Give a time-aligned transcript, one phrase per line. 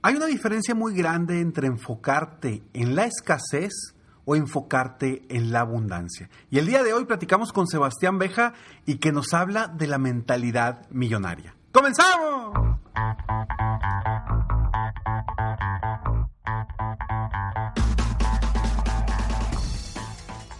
[0.00, 6.30] Hay una diferencia muy grande entre enfocarte en la escasez o enfocarte en la abundancia.
[6.50, 8.52] Y el día de hoy platicamos con Sebastián Beja
[8.86, 11.56] y que nos habla de la mentalidad millonaria.
[11.72, 12.78] ¡Comenzamos!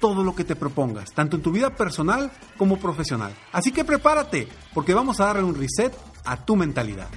[0.00, 3.34] todo lo que te propongas, tanto en tu vida personal como profesional.
[3.52, 7.08] Así que prepárate, porque vamos a darle un reset a tu mentalidad.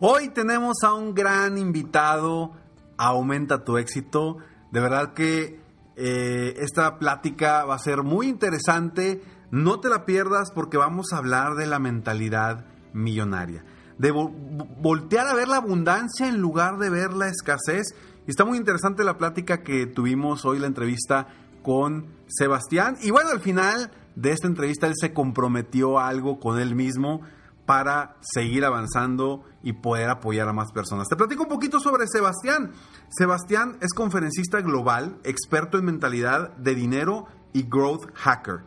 [0.00, 2.52] Hoy tenemos a un gran invitado,
[2.96, 4.36] Aumenta tu éxito.
[4.70, 5.58] De verdad que
[5.96, 9.22] eh, esta plática va a ser muy interesante.
[9.50, 13.64] No te la pierdas porque vamos a hablar de la mentalidad millonaria
[14.00, 17.94] de voltear a ver la abundancia en lugar de ver la escasez.
[18.26, 21.28] Y está muy interesante la plática que tuvimos hoy, la entrevista
[21.62, 22.96] con Sebastián.
[23.02, 27.20] Y bueno, al final de esta entrevista él se comprometió algo con él mismo
[27.66, 31.06] para seguir avanzando y poder apoyar a más personas.
[31.06, 32.72] Te platico un poquito sobre Sebastián.
[33.10, 38.60] Sebastián es conferencista global, experto en mentalidad de dinero y growth hacker.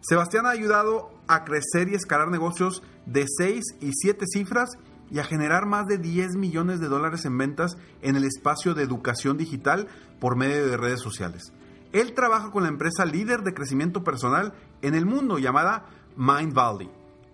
[0.00, 4.70] Sebastián ha ayudado a crecer y escalar negocios de 6 y 7 cifras
[5.10, 8.82] y a generar más de 10 millones de dólares en ventas en el espacio de
[8.82, 9.88] educación digital
[10.20, 11.52] por medio de redes sociales.
[11.92, 16.90] Él trabaja con la empresa líder de crecimiento personal en el mundo llamada Mind Valley.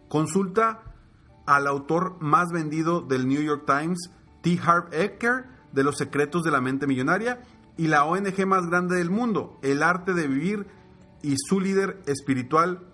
[0.09, 0.83] Consulta
[1.47, 4.11] al autor más vendido del New York Times,
[4.43, 4.59] T.
[4.63, 7.41] Harv Eker, de Los secretos de la mente millonaria,
[7.77, 10.67] y la ONG más grande del mundo, El arte de vivir,
[11.23, 12.92] y su líder espiritual,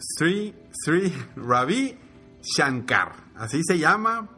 [0.00, 1.96] Sri Sri Ravi
[2.42, 4.28] Shankar, así se llama.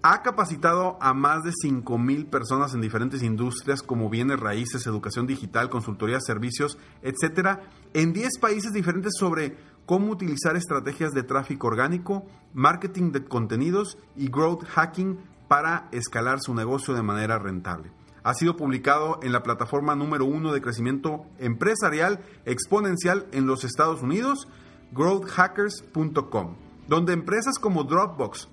[0.00, 5.68] Ha capacitado a más de 5.000 personas en diferentes industrias como bienes raíces, educación digital,
[5.68, 7.62] consultoría, servicios, etcétera,
[7.92, 12.24] en 10 países diferentes sobre cómo utilizar estrategias de tráfico orgánico,
[12.54, 15.18] marketing de contenidos y growth hacking
[15.48, 17.97] para escalar su negocio de manera rentable
[18.28, 24.02] ha sido publicado en la plataforma número uno de crecimiento empresarial exponencial en los Estados
[24.02, 24.48] Unidos,
[24.92, 26.56] growthhackers.com,
[26.86, 28.50] donde empresas como Dropbox,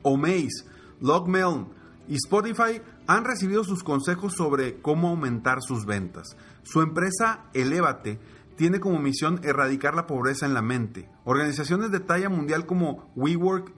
[0.00, 0.64] Omaze,
[1.02, 1.66] Logmail
[2.08, 6.34] y Spotify han recibido sus consejos sobre cómo aumentar sus ventas.
[6.62, 8.18] Su empresa Elevate
[8.56, 11.10] tiene como misión erradicar la pobreza en la mente.
[11.24, 13.74] Organizaciones de talla mundial como WeWork,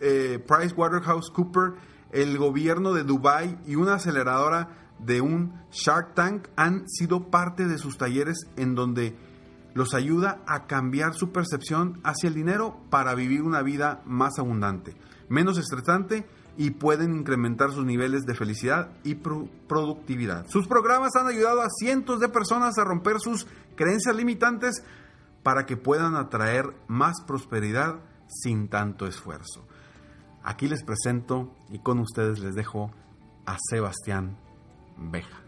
[0.00, 1.74] eh, PricewaterhouseCooper,
[2.12, 7.78] el gobierno de Dubai y una aceleradora de un Shark Tank han sido parte de
[7.78, 9.16] sus talleres en donde
[9.74, 14.96] los ayuda a cambiar su percepción hacia el dinero para vivir una vida más abundante,
[15.28, 20.46] menos estresante y pueden incrementar sus niveles de felicidad y productividad.
[20.48, 24.82] Sus programas han ayudado a cientos de personas a romper sus creencias limitantes
[25.42, 29.66] para que puedan atraer más prosperidad sin tanto esfuerzo.
[30.46, 32.92] Aquí les presento y con ustedes les dejo
[33.46, 34.38] a Sebastián
[34.96, 35.42] Beja.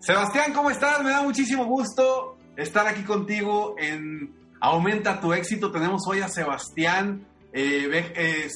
[0.00, 1.02] Sebastián, ¿cómo estás?
[1.02, 5.72] Me da muchísimo gusto estar aquí contigo en Aumenta tu éxito.
[5.72, 7.26] Tenemos hoy a Sebastián.
[7.54, 8.48] Eh, eh,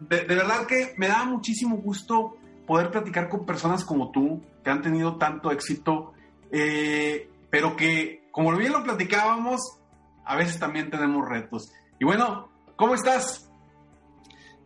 [0.00, 2.36] de, verdad que me da muchísimo gusto
[2.66, 6.12] poder platicar con personas como tú, que han tenido tanto éxito,
[6.50, 9.78] eh, pero que, como bien lo platicábamos,
[10.24, 11.72] a veces también tenemos retos.
[12.00, 13.47] Y bueno, ¿cómo estás?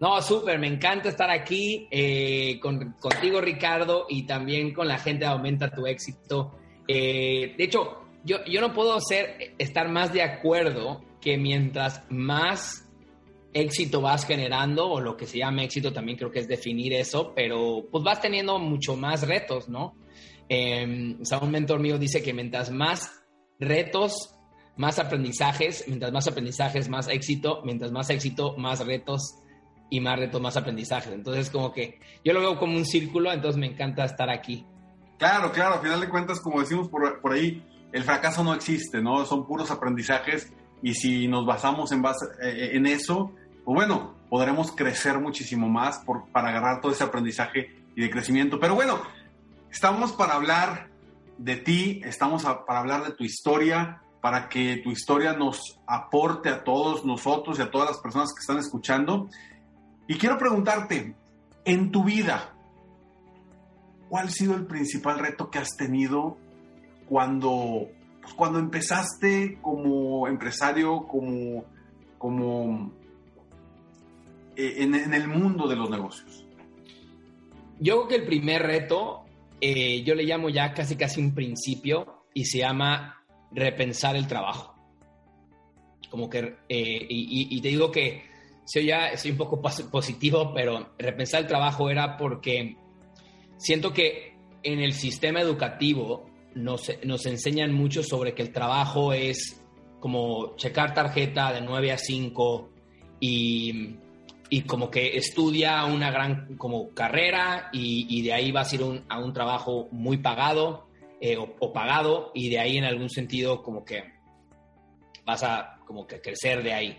[0.02, 5.24] No, súper, me encanta estar aquí eh, con, contigo, Ricardo, y también con la gente
[5.24, 6.58] Aumenta tu Éxito.
[6.88, 12.90] Eh, de hecho, yo, yo no puedo ser, estar más de acuerdo que mientras más
[13.52, 17.32] éxito vas generando, o lo que se llama éxito también creo que es definir eso,
[17.32, 19.94] pero pues vas teniendo mucho más retos, ¿no?
[20.48, 23.22] Eh, o sea, un mentor mío dice que mientras más
[23.60, 24.34] retos,
[24.76, 29.36] más aprendizajes, mientras más aprendizajes, más éxito, mientras más éxito, más retos,
[29.92, 31.12] y más retos, más aprendizajes.
[31.12, 34.64] Entonces, como que yo lo veo como un círculo, entonces me encanta estar aquí.
[35.18, 37.62] Claro, claro, al final de cuentas, como decimos por, por ahí,
[37.92, 39.26] el fracaso no existe, ¿no?
[39.26, 40.50] Son puros aprendizajes
[40.82, 43.32] y si nos basamos en, base, eh, en eso,
[43.66, 48.58] pues bueno, podremos crecer muchísimo más por, para agarrar todo ese aprendizaje y de crecimiento.
[48.58, 48.98] Pero bueno,
[49.70, 50.88] estamos para hablar
[51.36, 56.48] de ti, estamos a, para hablar de tu historia, para que tu historia nos aporte
[56.48, 59.28] a todos nosotros y a todas las personas que están escuchando.
[60.12, 61.14] Y quiero preguntarte,
[61.64, 62.52] en tu vida,
[64.10, 66.36] ¿cuál ha sido el principal reto que has tenido
[67.08, 67.88] cuando,
[68.20, 71.64] pues, cuando empezaste como empresario, como,
[72.18, 72.92] como
[74.54, 76.46] eh, en, el mundo de los negocios?
[77.80, 79.24] Yo creo que el primer reto,
[79.62, 84.74] eh, yo le llamo ya casi casi un principio y se llama repensar el trabajo.
[86.10, 88.30] Como que, eh, y, te digo que
[88.64, 92.76] soy ya soy un poco positivo, pero repensar el trabajo era porque
[93.56, 99.62] siento que en el sistema educativo nos, nos enseñan mucho sobre que el trabajo es
[100.00, 102.70] como checar tarjeta de 9 a 5
[103.20, 103.96] y,
[104.50, 108.82] y como que estudia una gran como carrera y, y de ahí vas a ir
[108.82, 110.88] un, a un trabajo muy pagado
[111.20, 114.02] eh, o, o, pagado y de ahí en algún sentido como que
[115.24, 116.98] vas a como que crecer de ahí.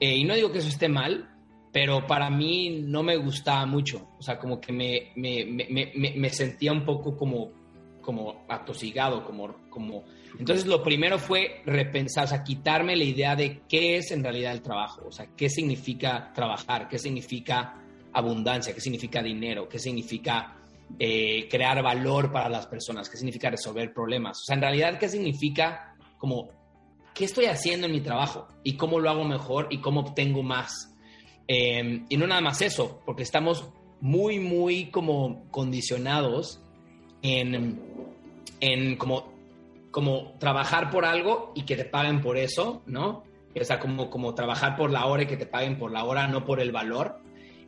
[0.00, 1.30] Eh, y no digo que eso esté mal,
[1.72, 4.08] pero para mí no me gustaba mucho.
[4.18, 7.52] O sea, como que me, me, me, me sentía un poco como,
[8.00, 10.04] como atosigado, como, como...
[10.38, 14.52] Entonces lo primero fue repensar, o sea, quitarme la idea de qué es en realidad
[14.52, 17.76] el trabajo, o sea, qué significa trabajar, qué significa
[18.12, 20.56] abundancia, qué significa dinero, qué significa
[20.98, 24.40] eh, crear valor para las personas, qué significa resolver problemas.
[24.40, 26.59] O sea, en realidad, qué significa como
[27.14, 30.94] qué estoy haciendo en mi trabajo y cómo lo hago mejor y cómo obtengo más.
[31.48, 33.68] Eh, y no nada más eso, porque estamos
[34.00, 36.62] muy, muy como condicionados
[37.22, 37.80] en,
[38.60, 39.32] en como,
[39.90, 43.24] como trabajar por algo y que te paguen por eso, ¿no?
[43.58, 46.28] O sea, como, como trabajar por la hora y que te paguen por la hora,
[46.28, 47.20] no por el valor.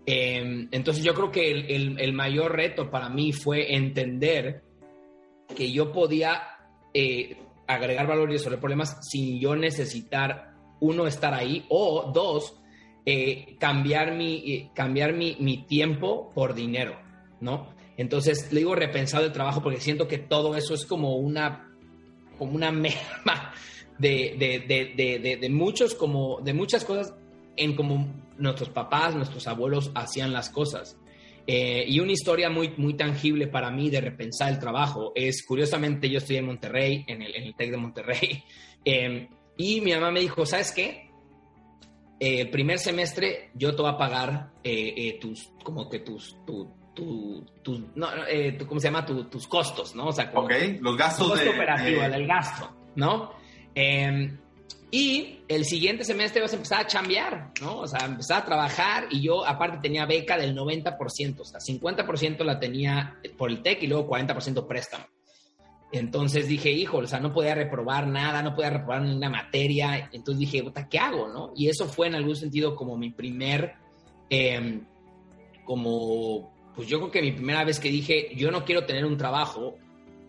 [0.06, 4.62] Eh, entonces yo creo que el, el, el, mayor reto para mí fue entender
[5.54, 6.42] que yo podía
[6.94, 7.36] eh,
[7.74, 12.54] agregar valor y resolver problemas sin yo necesitar, uno, estar ahí, o dos,
[13.04, 16.96] eh, cambiar, mi, eh, cambiar mi, mi, tiempo por dinero,
[17.40, 17.74] ¿no?
[17.96, 21.69] Entonces, le digo repensado el trabajo porque siento que todo eso es como una,
[22.38, 22.70] como una
[23.98, 27.14] de, de, de, de, muchos, como, de muchas cosas
[27.56, 30.96] en como nuestros papás, nuestros abuelos hacían las cosas.
[31.46, 36.08] Eh, y una historia muy, muy tangible para mí de repensar el trabajo es, curiosamente,
[36.08, 38.44] yo estoy en Monterrey, en el, en el TEC de Monterrey,
[38.84, 41.10] eh, y mi mamá me dijo, ¿sabes qué?
[42.20, 46.72] Eh, el primer semestre yo te voy a pagar eh, tus, como que tus, tu,
[46.94, 48.08] tu, tu, no,
[48.58, 49.04] tu, ¿cómo se llama?
[49.04, 50.06] tus costos, ¿no?
[50.06, 51.50] O sea, como ok, los gastos costo de...
[51.50, 53.32] operativo, el gasto, ¿no?
[54.94, 57.78] Y el siguiente semestre vas a empezar a chambear, ¿no?
[57.78, 62.44] O sea, empezar a trabajar y yo aparte tenía beca del 90%, o sea, 50%
[62.44, 65.06] la tenía por el TEC y luego 40% préstamo.
[65.92, 70.11] Entonces dije, hijo, o sea, no podía reprobar nada, no podía reprobar ninguna materia.
[70.12, 71.54] Entonces dije, ¿qué hago, no?
[71.56, 73.72] Y eso fue en algún sentido como mi primer,
[74.28, 74.82] eh,
[75.64, 79.16] como, pues yo creo que mi primera vez que dije, yo no quiero tener un
[79.16, 79.78] trabajo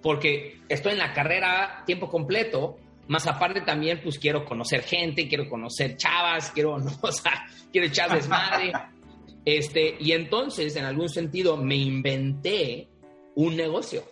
[0.01, 5.49] porque estoy en la carrera tiempo completo, más aparte también, pues quiero conocer gente, quiero
[5.49, 8.71] conocer chavas, quiero, no, o sea, quiero echar desmadre.
[9.45, 12.87] este, y entonces, en algún sentido, me inventé
[13.35, 14.03] un negocio.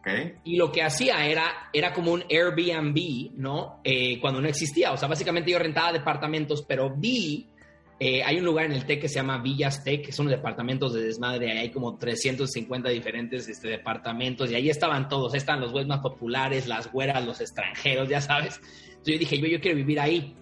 [0.00, 0.34] Okay.
[0.44, 3.80] Y lo que hacía era, era como un Airbnb, ¿no?
[3.84, 4.92] Eh, cuando no existía.
[4.92, 7.51] O sea, básicamente yo rentaba departamentos, pero vi
[8.00, 10.92] eh, hay un lugar en el TEC que se llama Villas TEC, que son departamentos
[10.92, 15.86] de desmadre, hay como 350 diferentes este, departamentos y ahí estaban todos, están los webs
[15.86, 18.60] más populares, las güeras, los extranjeros, ya sabes.
[18.88, 20.36] Entonces dije, yo, yo quiero vivir ahí.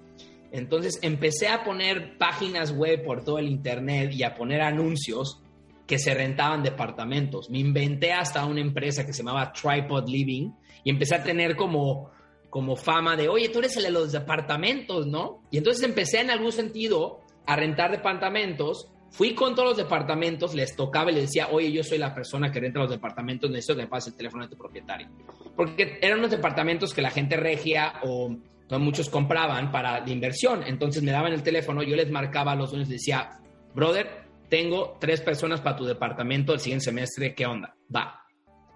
[0.53, 5.43] Entonces empecé a poner páginas web por todo el internet y a poner anuncios
[5.87, 7.51] que se rentaban departamentos.
[7.51, 10.53] Me inventé hasta una empresa que se llamaba Tripod Living
[10.85, 12.11] y empecé a tener como,
[12.49, 15.43] como fama de, oye, tú eres el de los departamentos, ¿no?
[15.51, 20.77] Y entonces empecé en algún sentido a rentar departamentos Fui con todos los departamentos, les
[20.77, 23.83] tocaba y les decía, oye, yo soy la persona que renta los departamentos, necesito que
[23.83, 25.09] me pases el teléfono de tu propietario.
[25.57, 28.37] Porque eran unos departamentos que la gente regia o
[28.79, 30.63] muchos compraban para de inversión.
[30.65, 33.41] Entonces me daban el teléfono, yo les marcaba a los dueños y decía,
[33.75, 37.75] brother, tengo tres personas para tu departamento el siguiente semestre, ¿qué onda?
[37.95, 38.27] Va.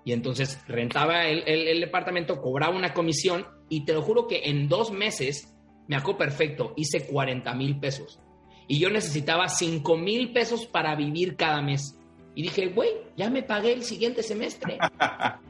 [0.05, 4.69] Y entonces rentaba el, el, departamento, cobraba una comisión y te lo juro que en
[4.69, 5.55] dos meses
[5.87, 8.21] me acuerdo perfecto, hice 40 mil pesos
[8.67, 11.99] y yo necesitaba 5 mil pesos para vivir cada mes.
[12.35, 14.79] Y dije, güey, ya me pagué el siguiente semestre.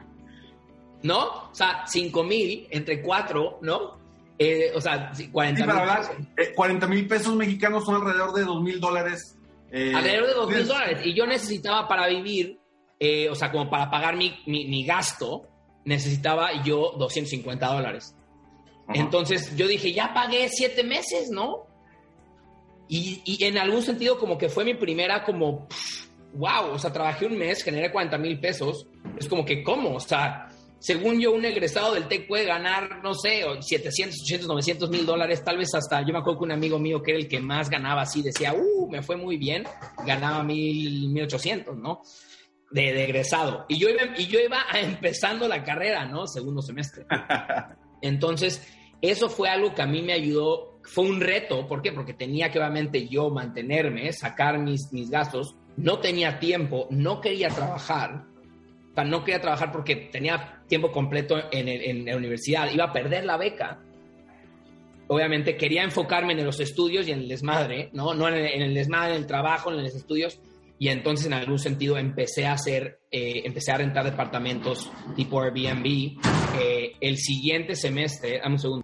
[1.02, 1.26] ¿No?
[1.50, 3.98] O sea, 5 mil entre cuatro, ¿no?
[4.38, 6.88] Eh, o sea, 40 mil.
[6.88, 9.38] mil pesos mexicanos son alrededor de 2 mil dólares.
[9.70, 11.00] Eh, alrededor de 2 mil dólares.
[11.04, 12.58] Y yo necesitaba para vivir,
[12.98, 15.46] eh, o sea, como para pagar mi, mi, gasto,
[15.84, 18.16] necesitaba yo 250 dólares.
[18.88, 21.66] Entonces yo dije, ya pagué siete meses, ¿no?
[22.88, 25.66] Y, en algún sentido como que fue mi primera como,
[26.34, 28.86] wow, o sea, trabajé un mes, generé 40 mil pesos.
[29.18, 29.94] Es como que, ¿cómo?
[29.94, 30.48] O sea,
[30.78, 35.42] según yo, un egresado del TEC puede ganar, no sé, 700, 800, 900 mil dólares,
[35.42, 37.70] tal vez hasta, yo me acuerdo que un amigo mío que era el que más
[37.70, 39.64] ganaba así, decía, uh, me fue muy bien,
[40.04, 42.02] ganaba mil, 1800, ¿no?
[42.70, 43.64] De, de, egresado.
[43.68, 46.26] Y yo, iba, y yo iba empezando la carrera, ¿no?
[46.26, 47.06] Segundo semestre.
[48.02, 48.66] Entonces,
[49.00, 51.92] eso fue algo que a mí me ayudó fue un reto, ¿por qué?
[51.92, 57.48] Porque tenía que obviamente yo mantenerme, sacar mis, mis gastos, no tenía tiempo, no quería
[57.48, 58.24] trabajar,
[58.96, 63.24] o no quería trabajar porque tenía tiempo completo en, en la universidad, iba a perder
[63.24, 63.80] la beca.
[65.06, 68.14] Obviamente quería enfocarme en los estudios y en el desmadre, ¿no?
[68.14, 70.40] No en el, desmadre, en el trabajo, en los estudios.
[70.78, 76.16] Y entonces en algún sentido empecé a hacer, eh, empecé a rentar departamentos tipo Airbnb.
[76.58, 78.83] Eh, el siguiente semestre, dame un segundo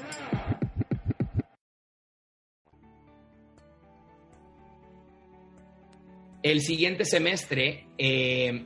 [6.43, 8.65] El siguiente semestre eh,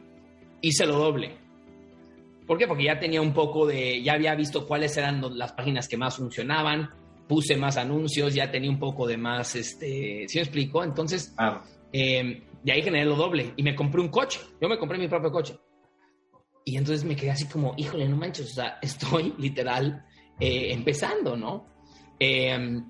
[0.62, 1.38] hice lo doble.
[2.48, 2.68] ¿Por qué?
[2.68, 6.16] Porque ya tenía un poco de, ya había visto cuáles eran las páginas que más
[6.16, 6.90] funcionaban,
[7.28, 10.84] puse más anuncios, ya tenía un poco de más, este, ¿sí me explico?
[10.84, 11.36] Entonces,
[11.92, 14.40] eh, de ahí generé lo doble y me compré un coche.
[14.62, 15.58] Yo me compré mi propio coche.
[16.64, 20.06] Y entonces me quedé así como, híjole, no manches, o sea, estoy literal
[20.40, 21.68] eh, empezando, ¿no?
[22.20, 22.82] Eh,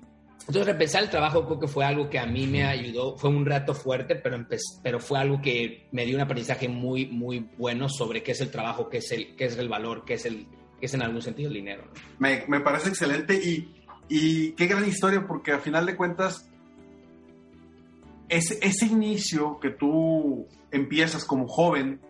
[0.48, 3.44] entonces, repensar el trabajo creo que fue algo que a mí me ayudó, fue un
[3.44, 4.46] reto fuerte, pero,
[4.80, 8.52] pero fue algo que me dio un aprendizaje muy, muy bueno sobre qué es el
[8.52, 10.46] trabajo, qué es el, qué es el valor, qué es, el,
[10.78, 11.84] qué es en algún sentido el dinero.
[12.20, 13.74] Me, me, parece excelente y,
[14.08, 16.48] y, qué gran historia, porque a final de cuentas,
[18.28, 22.00] ese, ese inicio que tú empiezas como joven,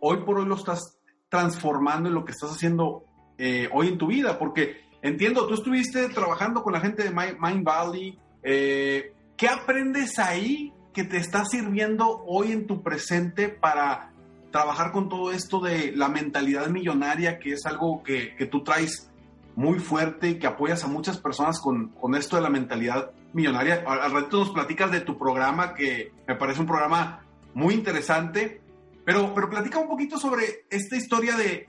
[0.00, 3.04] hoy por hoy lo estás transformando en lo que estás haciendo
[3.38, 7.62] eh, hoy en tu vida, porque Entiendo, tú estuviste trabajando con la gente de Mind
[7.62, 8.18] Valley.
[8.42, 14.10] Eh, ¿Qué aprendes ahí que te está sirviendo hoy en tu presente para
[14.50, 19.08] trabajar con todo esto de la mentalidad millonaria, que es algo que, tú traes
[19.54, 23.84] muy fuerte y que apoyas a muchas personas con, esto de la mentalidad millonaria?
[23.86, 28.60] Al, ratito nos platicas de tu programa, que me parece un programa muy interesante,
[29.04, 31.68] pero, pero platica un poquito sobre esta historia de eh,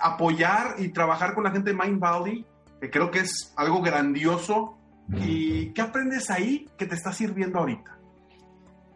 [0.00, 2.46] apoyar y trabajar con la gente de Mind Valley
[2.80, 4.76] que creo que es algo grandioso.
[5.18, 7.98] ¿Y qué aprendes ahí que te está sirviendo ahorita?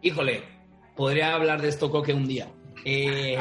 [0.01, 0.43] Híjole,
[0.95, 2.49] podría hablar de esto que un día.
[2.85, 3.37] Eh,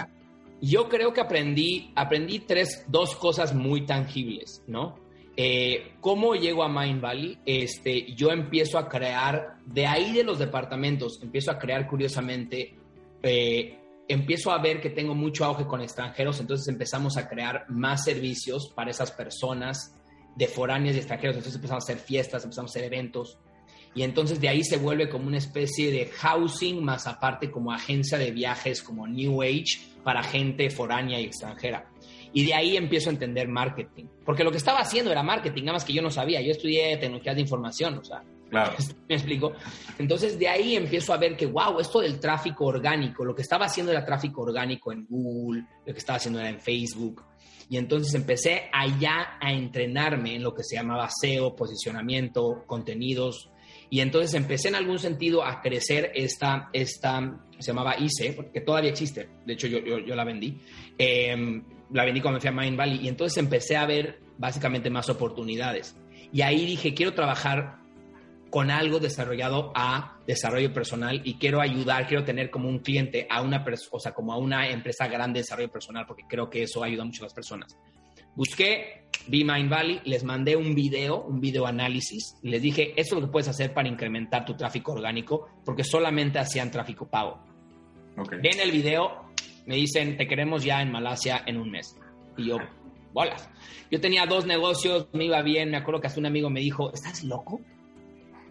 [0.60, 4.96] yo creo que aprendí, aprendí tres, dos cosas muy tangibles, ¿no?
[5.36, 7.38] Eh, ¿Cómo llego a Mind Valley?
[7.44, 12.76] Este, yo empiezo a crear, de ahí de los departamentos, empiezo a crear curiosamente
[13.22, 18.04] eh, empiezo a ver que tengo mucho auge con extranjeros, entonces empezamos a crear más
[18.04, 19.94] servicios para esas personas
[20.36, 23.38] de foráneos y extranjeros, entonces empezamos a hacer fiestas, empezamos a hacer eventos.
[23.94, 28.18] Y entonces de ahí se vuelve como una especie de housing, más aparte como agencia
[28.18, 31.88] de viajes, como New Age, para gente foránea y extranjera.
[32.32, 34.06] Y de ahí empiezo a entender marketing.
[34.24, 36.40] Porque lo que estaba haciendo era marketing, nada más que yo no sabía.
[36.40, 38.24] Yo estudié tecnologías de información, o sea.
[38.50, 38.74] Claro.
[39.08, 39.52] ¿Me explico?
[39.98, 43.66] Entonces de ahí empiezo a ver que, wow, esto del tráfico orgánico, lo que estaba
[43.66, 47.24] haciendo era tráfico orgánico en Google, lo que estaba haciendo era en Facebook.
[47.68, 53.50] Y entonces empecé allá a entrenarme en lo que se llamaba SEO, posicionamiento, contenidos,
[53.90, 58.90] y entonces empecé en algún sentido a crecer esta, esta se llamaba ICE, porque todavía
[58.90, 60.58] existe, de hecho yo, yo, la vendí,
[60.98, 65.08] em, la vendí cuando fui a Mind Valley y entonces empecé a ver básicamente más
[65.08, 65.96] oportunidades.
[66.32, 67.83] Y ahí dije, quiero trabajar
[68.54, 73.42] con algo desarrollado a desarrollo personal y quiero ayudar, quiero tener como un cliente a
[73.42, 76.84] una, o sea, como a una empresa grande de desarrollo personal, porque creo que eso
[76.84, 77.76] ayuda mucho a las personas.
[78.36, 83.16] Busqué, vi Mind Valley, les mandé un video, un video análisis, y les dije, eso
[83.16, 87.40] es lo que puedes hacer para incrementar tu tráfico orgánico, porque solamente hacían tráfico pago.
[88.16, 88.38] Okay.
[88.40, 89.32] Ven el video,
[89.66, 91.98] me dicen, te queremos ya en Malasia en un mes.
[92.36, 92.58] Y yo,
[93.12, 93.50] bolas.
[93.90, 96.92] Yo tenía dos negocios, me iba bien, me acuerdo que hasta un amigo me dijo,
[96.92, 97.60] ¿estás loco?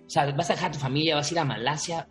[0.05, 2.07] O sea, vas a dejar a tu familia, vas a ir a Malasia,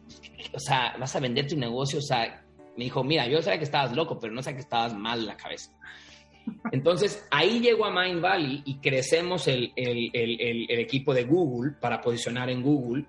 [0.53, 2.45] o sea, vas a vender tu negocio, o sea,
[2.77, 5.27] me dijo, mira, yo sabía que estabas loco, pero no sabía que estabas mal en
[5.27, 5.73] la cabeza.
[6.73, 12.63] Entonces, ahí llego a Mind Valley y crecemos el, equipo de Google para posicionar en
[12.63, 13.05] Google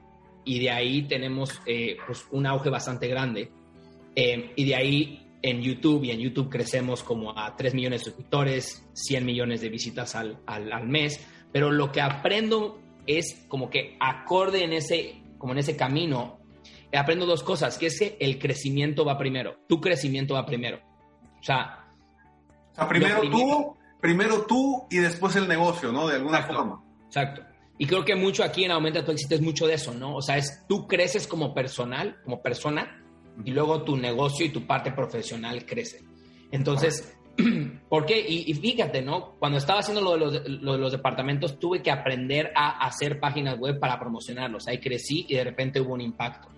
[0.46, 3.50] y de ahí tenemos eh, pues, un auge bastante grande.
[4.16, 8.06] Eh, y de ahí en YouTube y en YouTube crecemos como a 3 millones de
[8.06, 13.98] suscriptores, 100 millones de visitas al, al, mes, pero lo que aprendo es como que
[14.00, 16.40] acorde en ese, como en ese camino,
[16.94, 20.80] aprendo dos cosas, que es que el crecimiento va primero, tu crecimiento va primero.
[21.40, 21.88] O sea,
[22.72, 26.08] o sea, primero tú, primero tú y después el negocio, ¿no?
[26.08, 26.84] De alguna forma.
[27.06, 27.44] Exacto.
[27.78, 30.16] Y creo que mucho aquí en Aumenta tu éxito es mucho de eso, ¿no?
[30.16, 33.04] O sea, es tú creces como personal, como persona,
[33.44, 36.04] y luego tu negocio y tu parte profesional crece.
[36.52, 37.18] Entonces,
[37.90, 38.20] ¿por qué?
[38.20, 39.36] Y, fíjate, ¿no?
[39.40, 43.20] Cuando estaba haciendo lo de, los, lo de, los, departamentos, tuve que aprender a hacer
[43.20, 44.68] páginas web para promocionarlos.
[44.68, 46.50] Ahí crecí y de repente hubo un impacto.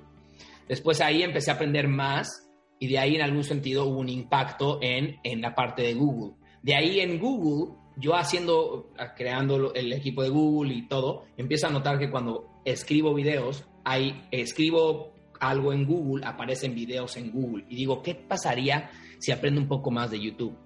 [0.67, 4.79] Después ahí empecé a aprender más y de ahí en algún sentido hubo un impacto
[4.81, 6.35] en, en la parte de Google.
[6.61, 11.69] De ahí en Google, yo haciendo, creando el equipo de Google y todo, empiezo a
[11.69, 17.65] notar que cuando escribo videos, hay, escribo algo en Google, aparecen videos en Google.
[17.69, 20.57] Y digo, ¿qué pasaría si aprendo un poco más de YouTube?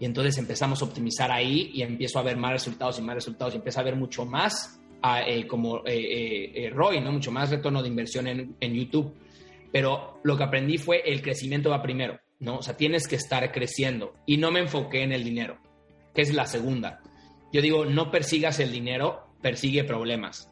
[0.00, 3.54] Y entonces empezamos a optimizar ahí y empiezo a ver más resultados y más resultados
[3.54, 4.80] y empiezo a ver mucho más
[5.26, 7.12] eh, como eh, eh, ROI, ¿no?
[7.12, 9.14] Mucho más retorno de inversión en, en YouTube
[9.72, 12.58] pero lo que aprendí fue el crecimiento va primero, ¿no?
[12.58, 15.58] O sea, tienes que estar creciendo y no me enfoqué en el dinero,
[16.14, 17.00] que es la segunda.
[17.52, 20.50] Yo digo, no persigas el dinero, persigue problemas.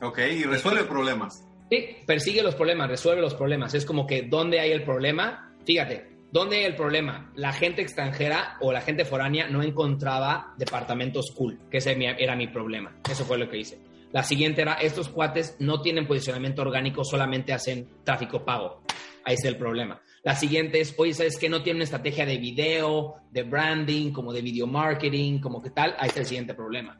[0.00, 1.44] Ok, y resuelve problemas.
[1.70, 3.74] Sí, persigue los problemas, resuelve los problemas.
[3.74, 5.54] Es como que, ¿dónde hay el problema?
[5.64, 7.32] Fíjate, ¿dónde el problema?
[7.34, 12.48] La gente extranjera o la gente foránea no encontraba departamentos cool, que ese era mi
[12.48, 12.96] problema.
[13.08, 13.80] Eso fue lo que hice.
[14.12, 18.82] La siguiente era, estos cuates no tienen posicionamiento orgánico, solamente hacen tráfico pago.
[19.24, 20.00] Ahí es el problema.
[20.22, 21.48] La siguiente es, oye, ¿sabes qué?
[21.48, 25.94] No tienen estrategia de video, de branding, como de video marketing, como que tal.
[25.98, 26.98] Ahí está el siguiente problema.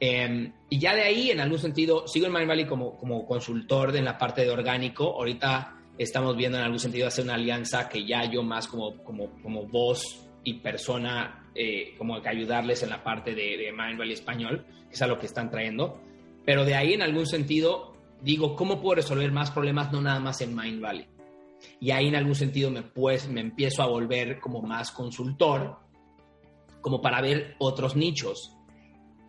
[0.00, 3.94] Em, y ya de ahí, en algún sentido, sigo en Mind Valley como, como consultor
[3.94, 5.04] en la parte de orgánico.
[5.04, 9.30] Ahorita estamos viendo en algún sentido hacer una alianza que ya yo más como, como,
[9.42, 14.64] como voz y persona, eh, como que ayudarles en la parte de, de Valley español,
[14.88, 16.00] que es a lo que están trayendo.
[16.44, 20.40] Pero de ahí en algún sentido digo, ¿cómo puedo resolver más problemas no nada más
[20.40, 21.06] en Mind Valley?
[21.80, 25.78] Y ahí en algún sentido me, pues, me empiezo a volver como más consultor,
[26.80, 28.56] como para ver otros nichos.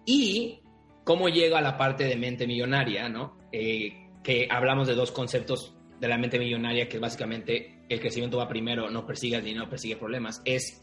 [0.05, 0.59] Y
[1.03, 3.37] cómo llego a la parte de mente millonaria, ¿no?
[3.51, 8.37] Eh, que hablamos de dos conceptos de la mente millonaria, que es básicamente el crecimiento
[8.37, 10.41] va primero, no persigue el dinero, persigue problemas.
[10.45, 10.81] Es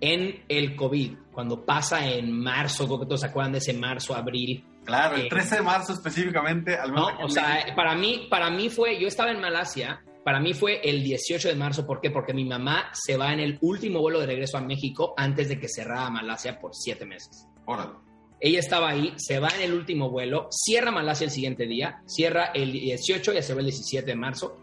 [0.00, 4.14] en el COVID, cuando pasa en marzo, creo que todos se acuerdan de ese marzo,
[4.14, 6.74] abril, Claro, el 13 de marzo específicamente.
[6.74, 10.54] Al no, o sea, para mí, para mí fue, yo estaba en Malasia, para mí
[10.54, 12.10] fue el 18 de marzo, ¿por qué?
[12.10, 15.58] Porque mi mamá se va en el último vuelo de regreso a México antes de
[15.58, 17.46] que cerrara Malasia por siete meses.
[17.66, 17.92] Órale.
[18.40, 22.46] Ella estaba ahí, se va en el último vuelo, cierra Malasia el siguiente día, cierra
[22.54, 24.56] el 18 y se va el 17 de marzo.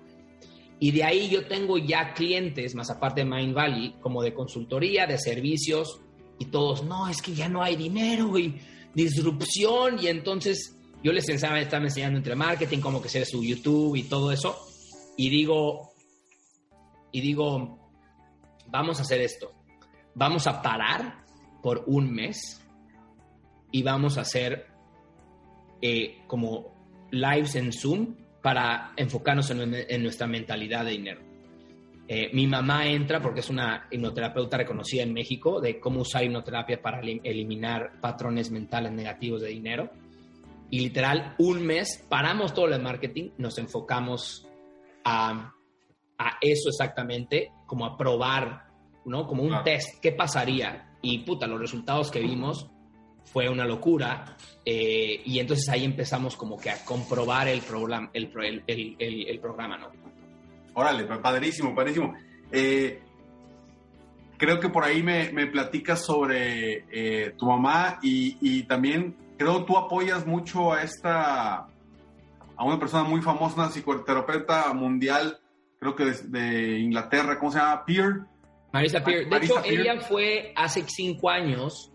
[0.80, 5.06] Y de ahí yo tengo ya clientes, más aparte de Mind Valley, como de consultoría,
[5.06, 6.02] de servicios,
[6.40, 8.60] y todos, no, es que ya no hay dinero, y
[8.98, 13.96] disrupción y entonces yo les estaba, estaba enseñando entre marketing, cómo que ser su YouTube
[13.96, 14.58] y todo eso.
[15.16, 15.94] Y digo,
[17.12, 17.78] y digo,
[18.68, 19.52] vamos a hacer esto.
[20.16, 21.24] Vamos a parar
[21.62, 22.60] por un mes
[23.72, 24.68] y vamos a hacer
[25.82, 26.74] eh, como
[27.12, 31.22] lives en Zoom para enfocarnos en, nuestra mentalidad de dinero.
[32.08, 36.82] Eh, mi mamá entra porque es una hipnoterapeuta reconocida en México de cómo usar hipnoterapia
[36.82, 39.92] para eliminar patrones mentales negativos de dinero.
[40.70, 44.48] Y literal, un mes paramos todo el marketing, nos enfocamos
[45.04, 45.54] a,
[46.18, 48.68] a eso exactamente, como a probar,
[49.06, 49.28] ¿no?
[49.28, 50.96] Como un test, ¿qué pasaría?
[51.02, 52.70] Y puta, los resultados que vimos
[53.32, 54.38] fue una locura.
[54.66, 58.32] Eh, y entonces ahí empezamos como que a comprobar el, programa, el,
[58.68, 59.92] el, el, programa, ¿no?
[60.74, 62.14] Órale, padrísimo, padrísimo.
[62.52, 63.02] Eh,
[64.38, 69.66] creo que por ahí me, me platicas sobre eh, tu mamá y, y, también creo
[69.66, 71.68] tú apoyas mucho a esta,
[72.56, 75.40] a una persona muy famosa, una psicoterapeuta mundial,
[75.80, 77.86] creo que de, Inglaterra, ¿cómo se llama?
[77.86, 78.22] Peer.
[78.72, 79.28] Marisa Peer.
[79.30, 81.92] De hecho, ella fue hace cinco años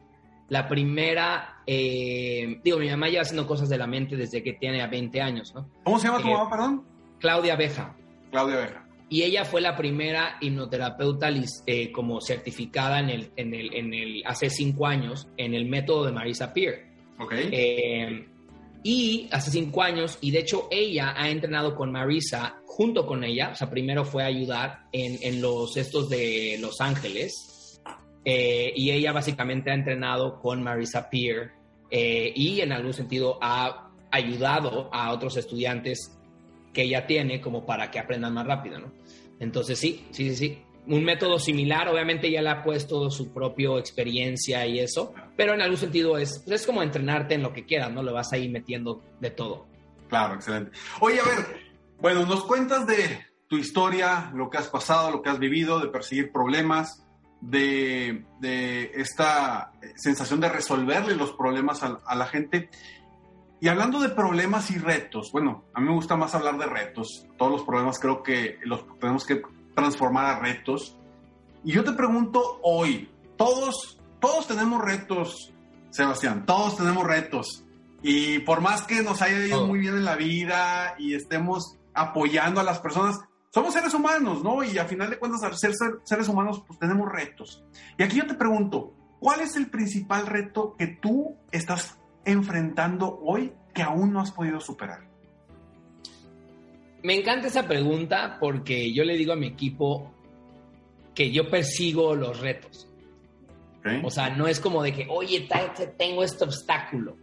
[0.52, 4.86] la primera, eh, digo, mi mamá lleva haciendo cosas de la mente desde que tiene
[4.86, 5.66] 20 años, ¿no?
[5.82, 6.84] ¿Cómo se llama tu eh, mamá, perdón?
[7.20, 7.96] Claudia Beja.
[8.30, 8.86] Claudia Beja.
[9.08, 11.30] Y ella fue la primera hipnoterapeuta
[11.64, 16.04] eh, como certificada en el, en, el, en el, hace cinco años en el método
[16.04, 16.86] de Marisa Peer.
[17.18, 17.32] Ok.
[18.82, 23.52] y hace cinco años, y de hecho ella ha entrenado con Marisa junto con ella,
[23.52, 27.51] o sea, primero fue a ayudar en, en los estos de Los Ángeles,
[28.24, 31.52] eh, y ella básicamente ha entrenado con Marisa Peer
[31.90, 36.18] eh, y en algún sentido ha ayudado a otros estudiantes
[36.72, 38.92] que ella tiene como para que aprendan más rápido, ¿no?
[39.40, 40.62] Entonces sí, sí, sí, sí.
[40.86, 45.62] Un método similar, obviamente ella le ha puesto su propia experiencia y eso, pero en
[45.62, 48.02] algún sentido es, es como entrenarte en lo que quieras, ¿no?
[48.02, 49.66] Le vas a ir metiendo de todo.
[50.08, 50.72] Claro, excelente.
[51.00, 51.46] Oye, a ver,
[52.00, 52.96] bueno, nos cuentas de
[53.48, 57.06] tu historia, lo que has pasado, lo que has vivido, de perseguir problemas,
[57.42, 62.70] de, esta sensación de resolverle los problemas a, la gente.
[63.60, 67.26] Y hablando de problemas y retos, bueno, a mí me gusta más hablar de retos.
[67.36, 69.42] Todos los problemas creo que los tenemos que
[69.74, 70.96] transformar a retos.
[71.64, 75.52] Y yo te pregunto hoy, todos, todos tenemos retos,
[75.90, 77.64] Sebastián, todos tenemos retos.
[78.02, 82.60] Y por más que nos haya ido muy bien en la vida y estemos apoyando
[82.60, 83.20] a las personas,
[83.52, 84.64] somos seres humanos, ¿no?
[84.64, 85.72] Y a final de cuentas, al ser,
[86.04, 87.62] seres humanos, pues tenemos retos.
[87.98, 93.52] Y aquí yo te pregunto, ¿cuál es el principal reto que tú estás enfrentando hoy
[93.74, 95.00] que aún no has podido superar?
[97.02, 100.10] Me encanta esa pregunta porque yo le digo a mi equipo
[101.14, 102.88] que yo persigo los retos.
[104.02, 105.46] O sea, no es como de que, oye,
[105.98, 107.16] tengo este obstáculo.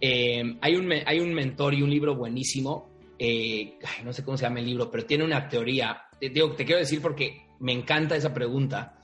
[0.00, 4.44] Eh, hay, un, hay un mentor y un libro buenísimo eh, no sé cómo se
[4.44, 8.32] llama el libro, pero tiene una teoría, te, te quiero decir porque me encanta esa
[8.32, 8.98] pregunta,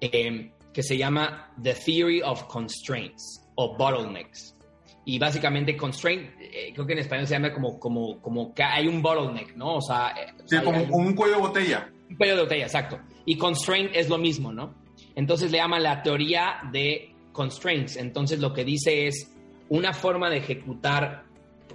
[0.00, 4.56] eh, que se llama The Theory of Constraints o Bottlenecks.
[5.04, 8.86] Y básicamente constraint, eh, creo que en español se llama como, como, como que hay
[8.86, 9.76] un bottleneck, ¿no?
[9.76, 11.90] O sea, sí, como, un cuello de botella.
[12.08, 13.00] Un cuello de botella, exacto.
[13.24, 14.74] Y constraint es lo mismo, ¿no?
[15.16, 17.96] Entonces le llama la teoría de constraints.
[17.96, 19.32] Entonces lo que dice es
[19.68, 21.24] una forma de ejecutar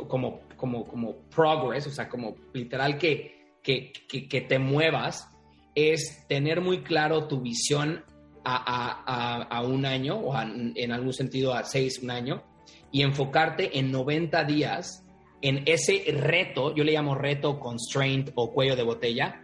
[0.08, 5.30] como como, como progress, o sea, como literal que, que, que, te muevas,
[5.76, 8.04] es tener muy claro tu visión
[8.44, 12.44] a, a, a un año o en algún sentido a seis, un año,
[12.92, 15.06] y enfocarte en 90 días
[15.42, 19.44] en ese reto, yo le llamo reto, constraint o cuello de botella,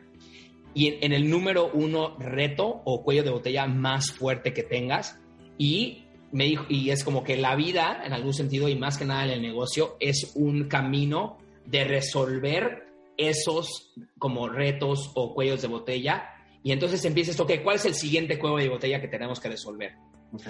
[0.73, 5.19] y en, en, el número uno reto o cuello de botella más fuerte que tengas
[5.57, 6.02] y
[6.33, 9.25] me dijo, y es como que la vida, en algún sentido, y más que nada
[9.25, 16.29] en el negocio, es un camino de resolver esos como retos o cuellos de botella.
[16.63, 19.93] Y entonces empiezas, ok, ¿cuál es el siguiente cuello de botella que tenemos que resolver?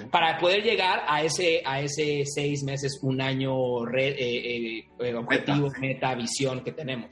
[0.10, 6.15] Para poder llegar a ese, a ese seis meses, un año eh, eh, objetivo, meta,
[6.15, 7.10] visión que tenemos.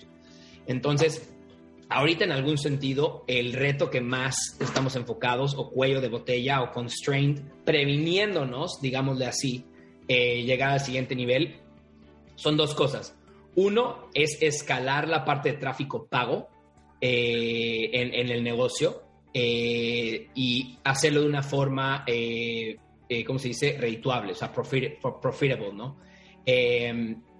[0.65, 1.29] Entonces,
[1.91, 6.71] ahorita en algún sentido el reto que más estamos enfocados o cuello de botella o
[6.71, 9.65] constraint, previniéndonos, digámosle así,
[10.07, 11.57] eh, llegar al siguiente nivel,
[12.35, 13.17] son dos cosas.
[13.55, 16.47] Uno es escalar la parte de tráfico pago
[17.01, 22.05] eh, en, el negocio eh, y hacerlo de una forma,
[23.27, 23.77] ¿cómo se dice?
[23.77, 25.97] Redituable, o sea, profitable, ¿no?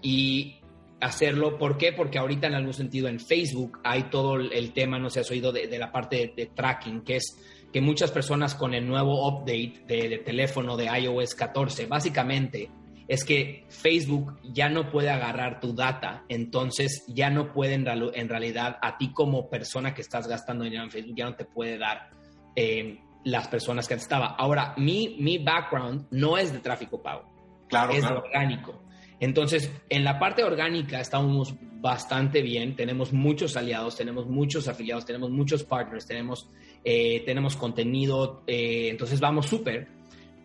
[0.03, 0.60] y
[1.01, 1.57] hacerlo.
[1.57, 1.91] ¿Por qué?
[1.91, 5.51] Porque ahorita en algún sentido en Facebook hay todo el tema, no se has oído,
[5.51, 7.37] de, la parte de, tracking, que es
[7.73, 12.69] que muchas personas con el nuevo update de, teléfono de iOS 14, básicamente
[13.07, 18.77] es que Facebook ya no puede agarrar tu data, entonces ya no puede en, realidad
[18.81, 22.11] a ti como persona que estás gastando dinero en Facebook, ya no te puede dar
[22.55, 24.27] eh, las personas que estaba.
[24.27, 27.29] Ahora, mi, mi background no es de tráfico pago,
[27.67, 28.81] claro, es orgánico.
[29.21, 35.29] Entonces, en la parte orgánica estamos bastante bien, tenemos muchos aliados, tenemos muchos afiliados, tenemos
[35.29, 36.49] muchos partners, tenemos,
[36.83, 39.87] eh, tenemos contenido, eh, entonces vamos súper,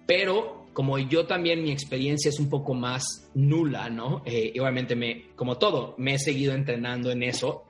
[0.07, 4.21] pero como yo también mi experiencia es un poco más nula, ¿no?
[4.27, 7.65] Eh, obviamente me, como todo, me he seguido entrenando en eso.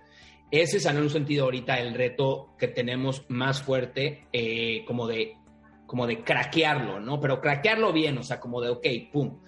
[0.50, 4.26] Ese es en un sentido ahorita el reto que tenemos más fuerte,
[4.86, 5.36] como de
[5.86, 7.20] como de craquearlo, ¿no?
[7.20, 9.38] Pero craquearlo bien, o sea, como de, ok, pum.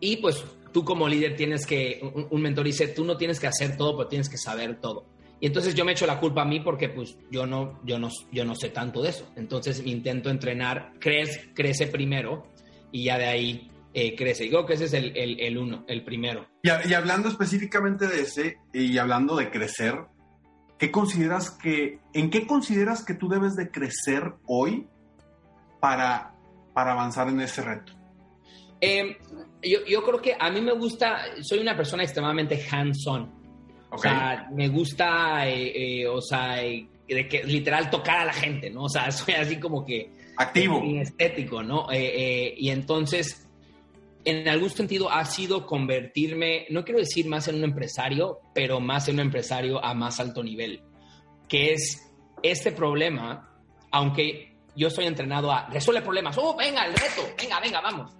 [0.00, 3.76] Y pues tú como líder tienes que, un, mentor dice, tú no tienes que hacer
[3.76, 5.06] todo, pero tienes que saber todo.
[5.40, 8.08] Y entonces yo me echo la culpa a mí porque pues yo no, yo no,
[8.32, 9.30] yo no sé tanto de eso.
[9.36, 12.46] Entonces intento entrenar, crece, crece primero
[12.90, 14.44] y ya de ahí eh, crece.
[14.44, 16.46] Digo que ese es el, el, uno, el primero.
[16.62, 19.94] Y, y, hablando específicamente de ese y hablando de crecer,
[20.76, 24.88] ¿qué consideras que, en qué consideras que tú debes de crecer hoy
[25.80, 26.34] para,
[26.74, 27.92] para avanzar en ese reto?
[28.80, 29.18] Eh,
[29.62, 33.38] yo, yo, creo que a mí me gusta, soy una persona extremadamente hands-on.
[33.90, 38.70] O sea, me gusta, eh, eh, o sea, de que literal tocar a la gente,
[38.70, 38.84] ¿no?
[38.84, 40.12] O sea, soy así como que...
[40.36, 40.82] Activo.
[40.84, 41.88] Estético, ¿no?
[41.92, 43.48] y entonces,
[44.24, 49.08] en algún sentido ha sido convertirme, no quiero decir más en un empresario, pero más
[49.08, 50.80] en un empresario a más alto nivel,
[51.48, 52.08] que es
[52.44, 53.50] este problema,
[53.90, 58.17] aunque yo soy entrenado a resuelve problemas, oh, venga, el reto, venga, venga, vamos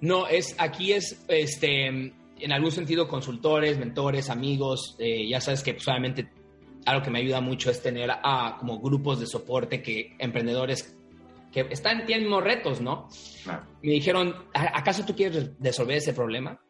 [0.00, 5.74] no, es, aquí es, este, en algún sentido, consultores, mentores, amigos, eh, ya sabes que
[5.74, 5.86] pues,
[6.86, 10.96] algo que me ayuda mucho es tener a como grupos de soporte que emprendedores
[11.52, 13.08] que están, tienen mismos retos, ¿no?
[13.82, 16.60] Me dijeron, ¿acaso tú quieres resolver ese problema?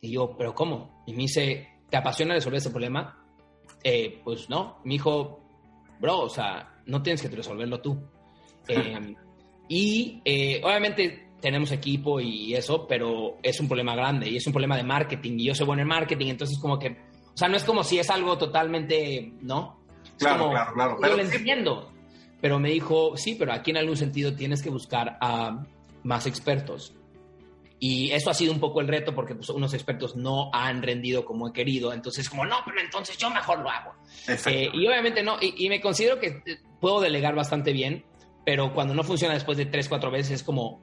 [0.00, 1.02] Y yo, ¿pero cómo?
[1.06, 3.24] Y me dice, ¿te apasiona resolver ese problema?
[3.82, 4.80] Eh, pues no.
[4.84, 5.40] Me dijo,
[5.98, 7.98] bro, o sea, no tienes que resolverlo tú.
[8.68, 9.16] Em,
[9.66, 14.52] y eh, obviamente tenemos equipo y eso, pero es un problema grande y es un
[14.52, 17.56] problema de marketing y yo soy bueno en marketing, entonces como que, o sea, no
[17.56, 19.78] es como si es algo totalmente, ¿no?
[20.18, 20.98] claro, claro, claro.
[21.00, 21.92] Yo lo entiendo,
[22.40, 25.64] pero me dijo, sí, pero aquí en algún sentido tienes que buscar a
[26.02, 26.94] más expertos.
[27.80, 31.24] Y eso ha sido un poco el reto porque pues, unos expertos no han rendido
[31.24, 31.92] como he querido.
[31.92, 33.92] Entonces, como, no, pero entonces yo mejor lo hago.
[34.46, 36.42] Eh, y obviamente no, y, y, me considero que
[36.80, 38.04] puedo delegar bastante bien,
[38.44, 40.80] pero cuando no funciona después de tres, cuatro veces es como,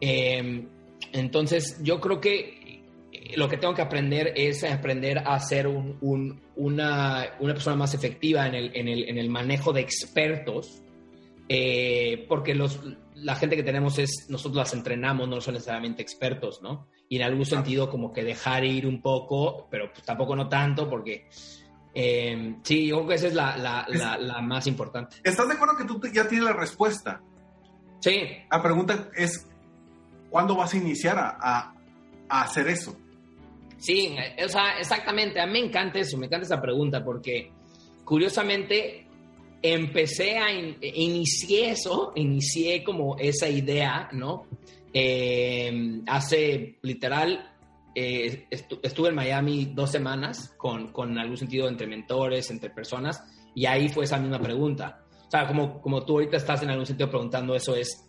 [0.00, 0.68] Em,
[1.12, 2.56] entonces, yo creo que
[3.34, 8.54] lo que tengo que aprender es aprender a ser una, persona más efectiva en
[8.88, 10.82] el, manejo de expertos,
[11.48, 12.80] eh, porque los,
[13.14, 16.88] la gente que tenemos es, nosotros las entrenamos, no son necesariamente expertos, ¿no?
[17.08, 20.88] Y en algún sentido como que dejar ir un poco, pero pues tampoco no tanto,
[20.88, 21.28] porque
[21.94, 25.16] em, sí, yo creo que esa es la, más importante.
[25.24, 27.22] ¿Estás de acuerdo que tú ya tienes la respuesta?
[28.00, 28.20] Sí.
[28.50, 29.48] La pregunta es,
[30.30, 31.74] ¿Cuándo vas a iniciar a,
[32.28, 32.96] hacer eso?
[33.78, 35.40] Sí, o sea, exactamente.
[35.40, 37.52] A mí me encanta eso, me encanta esa pregunta porque
[38.04, 39.06] curiosamente
[39.62, 44.46] empecé a, inicié eso, inicié como esa idea, ¿no?
[44.92, 47.52] Eh, hace literal,
[47.94, 53.22] eh, estuve en Miami dos semanas con, con algún sentido entre mentores, entre personas,
[53.54, 55.00] y ahí fue esa misma pregunta.
[55.26, 58.05] O sea, como, como tú ahorita estás en algún sentido preguntando eso es,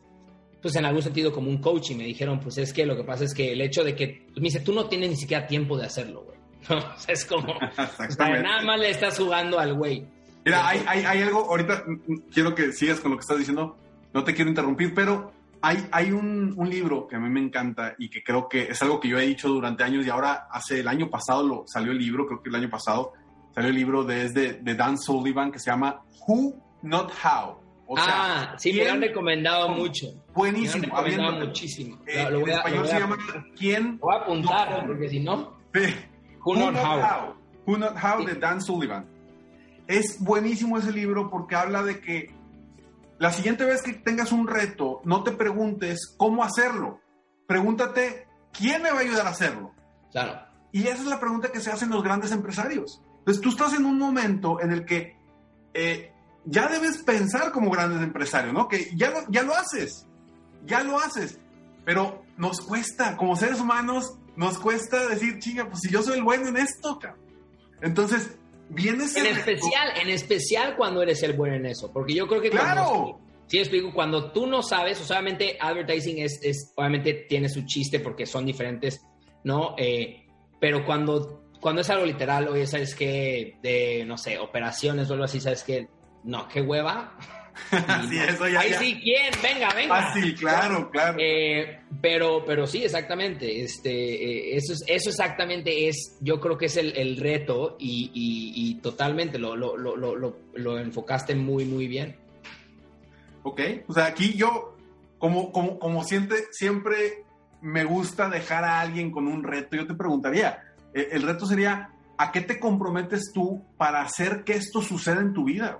[0.68, 3.06] pues en algún sentido como un coach y me dijeron, pues es que lo que
[3.06, 5.78] pasa es que el hecho de que, me dice, tú no tienes ni siquiera tiempo
[5.78, 6.38] de hacerlo, güey.
[7.08, 7.58] es como,
[8.20, 10.06] nada más le estás jugando al güey.
[10.44, 11.86] Mira, hay, hay, hay, algo, ahorita
[12.34, 13.78] quiero que sigas con lo que estás diciendo,
[14.14, 17.96] no te quiero interrumpir, pero hay, hay un, un, libro que a mí me encanta
[17.98, 20.82] y que creo que es algo que yo he dicho durante años y ahora hace
[20.82, 23.14] el año pasado lo, salió el libro, creo que el año pasado
[23.56, 28.74] salió el libro desde de Dan Sullivan que se llama Who Not How ah, sí,
[28.74, 30.08] me lo han recomendado mucho.
[30.34, 30.82] Buenísimo.
[30.82, 32.00] Me lo han recomendado muchísimo.
[32.06, 33.18] Eh, lo voy a, español se llama
[33.58, 33.98] ¿Quién?
[34.00, 35.58] Voy a apuntar, porque si no...
[36.44, 37.36] Who, Not, how.
[37.66, 39.06] Who Not How de Dan Sullivan.
[39.88, 42.34] Es buenísimo ese libro porque habla de que
[43.20, 47.00] la siguiente vez que tengas un reto, no te preguntes cómo hacerlo.
[47.48, 49.74] Pregúntate, ¿quién me va a ayudar a hacerlo?
[50.12, 50.42] Claro.
[50.72, 53.02] Y esa es la pregunta que se hacen los grandes empresarios.
[53.20, 55.18] Entonces tú estás en un momento en el que
[55.74, 56.14] eh,
[56.50, 58.68] ya debes pensar como grandes empresarios, ¿no?
[58.68, 60.08] Que ya lo, ya lo haces,
[60.66, 61.40] ya lo haces,
[61.86, 66.24] pero nos cuesta, como seres humanos, nos cuesta decir, chinga, pues si yo soy el
[66.24, 67.22] bueno en esto, cabrón.
[67.82, 68.38] Entonces,
[68.70, 69.16] vienes...
[69.16, 72.50] En especial, en especial cuando eres el bueno en eso, porque yo creo que...
[72.50, 73.20] Claro.
[73.48, 78.00] sí, explico, cuando tú no sabes, o solamente advertising es, es, obviamente tiene su chiste
[78.00, 79.02] porque son diferentes,
[79.44, 79.76] ¿no?
[79.78, 80.26] Eh,
[80.60, 83.58] pero cuando, cuando es algo literal, oye, ¿sabes qué?
[83.62, 85.88] De, no sé, operaciones o algo así, ¿sabes qué?
[86.28, 87.14] No, qué hueva.
[88.10, 89.34] sí, eso ya, Ahí sí, ¿quién?
[89.42, 89.98] Venga, venga.
[89.98, 91.18] Ah, sí, claro, claro.
[91.20, 93.64] Eh, pero, pero sí, exactamente.
[93.64, 98.12] Este, eh, eso, es, eso exactamente es, yo creo que es el, el reto y,
[98.14, 102.16] y, y totalmente lo, lo, lo, lo, lo enfocaste muy, muy bien.
[103.44, 104.78] Ok, o sea, aquí yo,
[105.18, 107.24] como, como, como siente, siempre
[107.62, 110.64] me gusta dejar a alguien con un reto, yo te preguntaría,
[110.94, 115.34] eh, el reto sería, ¿a qué te comprometes tú para hacer que esto suceda en
[115.34, 115.80] tu vida?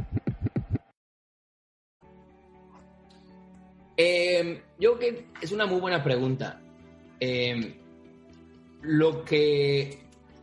[3.97, 6.61] Eh, yo creo que es una muy buena pregunta.
[7.19, 7.79] Eh,
[8.81, 9.99] lo, que,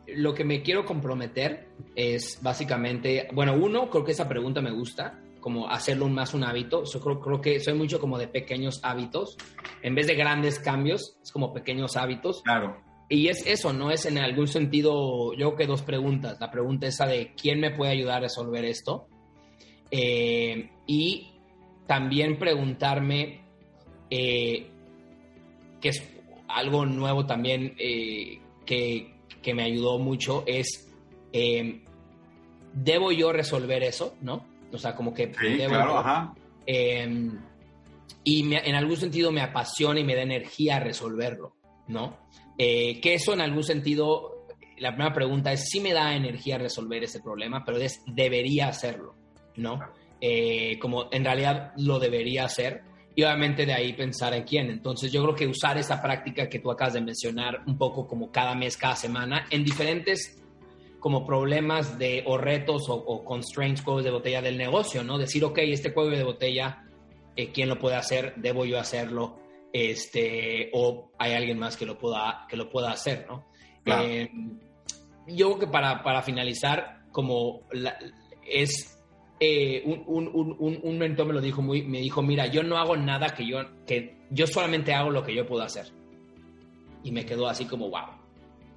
[0.06, 5.20] lo que me quiero comprometer es básicamente, bueno, uno, creo que esa pregunta me gusta,
[5.40, 6.84] como hacerlo más un hábito.
[6.84, 9.36] Yo creo, creo que soy mucho como de pequeños hábitos.
[9.82, 12.42] En vez de grandes cambios, es como pequeños hábitos.
[12.42, 12.88] Claro.
[13.08, 16.38] Y es eso, no es en algún sentido, yo creo que dos preguntas.
[16.40, 19.08] La pregunta esa de quién me puede ayudar a resolver esto.
[19.90, 21.37] Eh, y
[21.88, 23.40] también preguntarme,
[24.10, 24.68] eh,
[25.80, 26.08] que es
[26.46, 30.92] algo nuevo también eh, que, que, me ayudó mucho, es,
[31.32, 31.82] eh,
[32.74, 34.14] ¿debo yo resolver eso?
[34.20, 34.44] ¿No?
[34.72, 35.32] O sea, como que...
[35.34, 36.34] Sí, debo claro, yo- ajá.
[36.66, 37.30] eh,
[38.24, 41.54] y me- en algún sentido me apasiona y me da energía resolverlo,
[41.86, 42.18] ¿no?
[42.58, 44.46] Eh, que eso en algún sentido,
[44.76, 49.14] la primera pregunta es si me da energía resolver ese problema, pero es debería hacerlo,
[49.56, 49.80] ¿no?
[50.20, 52.82] Eh, como en realidad lo debería hacer
[53.14, 54.68] y obviamente de ahí pensar en quién.
[54.70, 58.30] Entonces yo creo que usar esa práctica que tú acabas de mencionar un poco como
[58.32, 60.42] cada mes, cada semana, en diferentes
[61.00, 65.18] como problemas de o retos o, o constraints, juegos de botella del negocio, ¿no?
[65.18, 66.84] Decir, ok, este juego de botella,
[67.36, 68.34] eh, ¿quién lo puede hacer?
[68.36, 69.38] ¿Debo yo hacerlo?
[69.72, 73.46] Este, o hay alguien más que lo pueda, que lo pueda hacer, ¿no?
[73.84, 74.02] Claro.
[74.08, 74.28] Eh,
[75.28, 77.96] yo creo que para, para finalizar, como la-
[78.44, 78.97] es
[79.40, 82.76] eh, un, un, un- un- mentor me lo dijo muy, me dijo, mira, yo no
[82.78, 85.86] hago nada que yo, que yo solamente hago lo que yo puedo hacer.
[87.04, 88.18] Y me quedó así como, wow.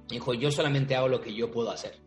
[0.08, 1.98] Dijo, yo solamente hago lo que yo puedo hacer.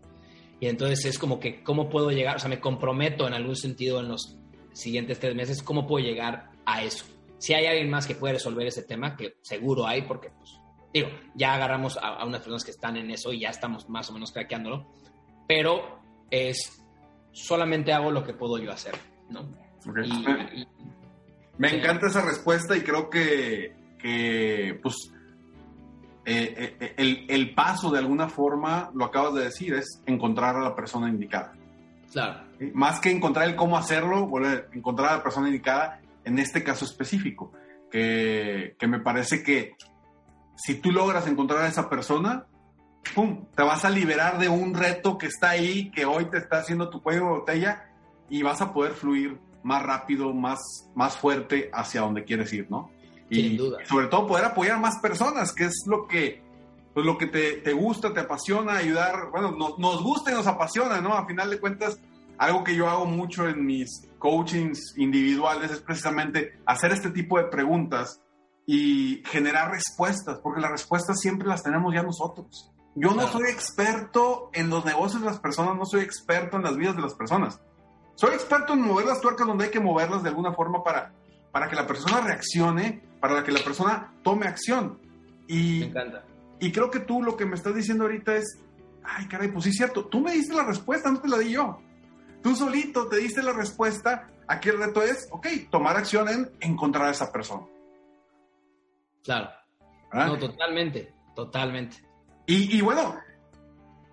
[0.59, 2.37] Y entonces es como que, ¿cómo puedo llegar?
[2.37, 4.37] O sea, me comprometo en algún sentido en los
[4.71, 7.05] siguientes tres meses, ¿cómo puedo llegar a eso?
[7.37, 10.57] Si hay alguien más que puede resolver ese tema, que seguro hay, porque, pues,
[10.93, 14.09] digo, ya agarramos a, a unas personas que están en eso y ya estamos más
[14.09, 14.87] o menos craqueándolo,
[15.47, 15.99] pero
[16.31, 16.84] es,
[17.35, 18.95] solamente hago lo que puedo yo hacer,
[19.29, 19.41] ¿no?
[19.87, 19.99] Ok.
[20.05, 20.67] Y, y-
[21.57, 21.75] Me Sí.
[21.77, 24.95] encanta esa respuesta y creo que, que, pues,
[26.25, 30.61] eh, eh, el, el paso de alguna forma, lo acabas de decir, es encontrar a
[30.61, 31.53] la persona indicada.
[32.11, 32.71] claro, ¿sí?
[32.73, 36.83] Más que encontrar el cómo hacerlo, volver encontrar a la persona indicada en este caso
[36.85, 37.51] específico,
[37.91, 39.75] que, que me parece que
[40.57, 42.47] si tú logras encontrar a esa persona,
[43.13, 43.45] ¡pum!
[43.55, 46.89] Te vas a liberar de un reto que está ahí, que hoy te está haciendo
[46.89, 47.89] tu cuello de botella
[48.29, 50.59] y vas a poder fluir más rápido, más,
[50.95, 52.91] más fuerte hacia donde quieres ir, ¿no?
[53.29, 53.79] Y, Sin duda.
[53.85, 56.43] sobre todo poder apoyar a más personas, que es lo que,
[56.93, 60.47] pues lo que te, te gusta, te apasiona, ayudar, bueno, nos, nos gusta y nos
[60.47, 61.13] apasiona, ¿no?
[61.13, 61.99] A final de cuentas,
[62.37, 67.45] algo que yo hago mucho en mis coachings individuales es precisamente hacer este tipo de
[67.45, 68.21] preguntas
[68.67, 72.71] y generar respuestas, porque las respuestas siempre las tenemos ya nosotros.
[72.95, 76.77] Yo no soy experto en los negocios de las personas, no soy experto en las
[76.77, 77.59] vidas de las personas.
[78.15, 81.11] Soy experto en mover las tuercas donde hay que moverlas de alguna forma para,
[81.51, 84.97] para que la persona reaccione, para que la persona tome acción.
[85.47, 86.23] Y, me encanta.
[86.59, 88.59] y creo que tú lo que me estás diciendo ahorita es,
[89.03, 91.51] ay, caray, pues sí es cierto, tú me diste la respuesta, no te la di
[91.51, 91.79] yo.
[92.41, 94.29] Tú solito te diste la respuesta.
[94.47, 97.65] Aquí el reto es, ok, tomar acción en encontrar a esa persona.
[99.23, 99.49] Claro.
[100.13, 100.27] ¿verdad?
[100.27, 101.97] No, totalmente, totalmente.
[102.47, 103.15] Y, bueno,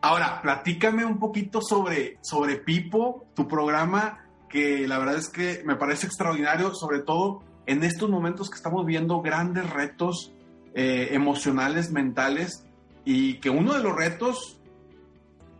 [0.00, 4.18] ahora, platícame un poquito sobre, sobre Pipo, tu programa.
[4.48, 8.84] que la verdad es que me parece extraordinario, sobre todo en estos momentos que estamos
[8.84, 10.32] viendo grandes retos
[10.74, 12.66] eh, emocionales, mentales,
[13.04, 14.58] y que uno de los retos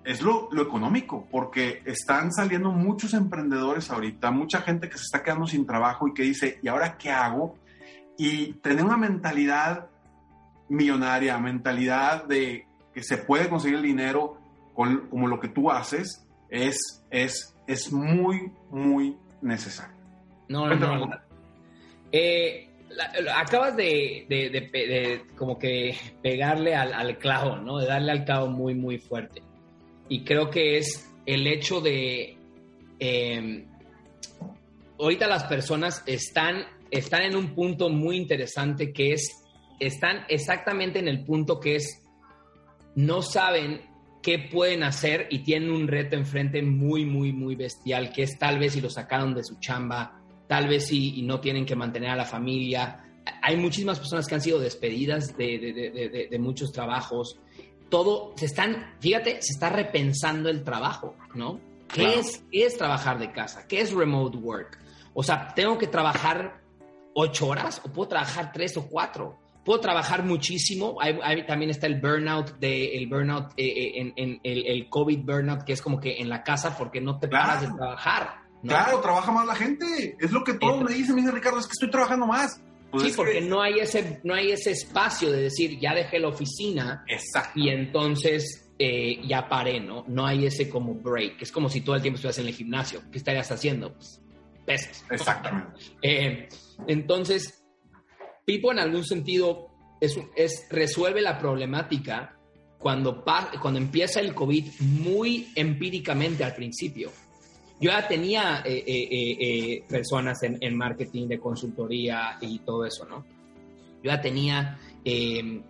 [0.05, 5.23] es lo, lo, económico, porque están saliendo muchos emprendedores ahorita, mucha gente que se está
[5.23, 7.57] quedando sin trabajo y que dice, ¿y ahora qué hago?
[8.19, 9.92] Y tener una mentalidad
[10.73, 14.39] millonaria, mentalidad de que se puede conseguir el dinero
[14.75, 19.97] con, como lo que tú haces, es, es, es muy, muy necesario.
[20.49, 21.11] No, no, no.
[22.11, 22.69] Eh,
[23.35, 27.79] acabas de, de, de, como que pegarle al, al, clavo, ¿no?
[27.79, 29.43] De darle al clavo muy, muy fuerte.
[30.09, 32.37] Y creo que es el hecho de...
[32.99, 33.67] Eh,
[34.99, 39.42] ahorita las personas están, están en un punto muy interesante que es,
[39.87, 42.03] están exactamente en el punto que es,
[42.95, 43.83] no saben
[44.23, 48.59] qué pueden hacer y tienen un reto enfrente muy, muy, muy bestial, que es tal
[48.59, 52.11] vez si lo sacaron de su chamba, tal vez si y no tienen que mantener
[52.11, 53.05] a la familia.
[53.43, 57.39] Hay muchísimas personas que han sido despedidas de, de, de, muchos trabajos.
[57.89, 61.61] Todo, se están, fíjate, se está repensando el trabajo, ¿no?
[61.89, 62.21] ¿Qué, claro.
[62.21, 63.67] es, ¿Qué es trabajar de casa?
[63.67, 64.79] ¿Qué es remote work?
[65.15, 66.63] O sea, ¿tengo que trabajar
[67.15, 69.42] ocho horas o puedo trabajar tres o cuatro?
[69.65, 70.97] Puedo trabajar muchísimo.
[71.01, 74.89] Hay, hay, también está el burnout, de, el burnout eh, eh, en, en el, el,
[74.89, 77.47] COVID burnout, que es como que en la casa porque no te claro.
[77.47, 78.43] paras de trabajar.
[78.63, 78.69] ¿no?
[78.69, 80.17] Claro, trabaja más la gente.
[80.21, 82.61] Es lo que todos Entonces, me dicen, me dice Ricardo, es que estoy trabajando más.
[82.91, 83.41] Pues sí, es porque que...
[83.41, 87.59] no, hay ese, no hay ese espacio de decir, ya dejé la oficina Exacto.
[87.59, 90.05] y entonces eh, ya paré, ¿no?
[90.09, 91.41] No hay ese como break.
[91.41, 93.01] Es como si todo el tiempo estuvieras en el gimnasio.
[93.11, 93.95] ¿Qué estarías haciendo?
[93.95, 94.21] Pues
[94.67, 95.05] pesas.
[95.11, 95.73] Exactamente.
[96.03, 96.49] Eh,
[96.89, 97.62] entonces,
[98.45, 99.69] Pipo en algún sentido
[100.01, 102.37] es, es, resuelve la problemática
[102.79, 103.25] cuando,
[103.61, 107.13] cuando empieza el COVID muy empíricamente al principio.
[107.81, 109.09] Yo ya tenía eh, eh,
[109.41, 113.25] eh, personas en, en, marketing de consultoría y todo eso, ¿no?
[114.03, 115.63] Yo ya tenía em,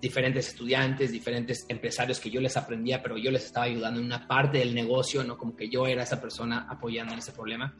[0.00, 4.26] diferentes estudiantes, diferentes empresarios que yo les aprendía, pero yo les estaba ayudando en una
[4.26, 5.38] parte del negocio, ¿no?
[5.38, 7.76] Como que yo era esa persona apoyando en ese problema.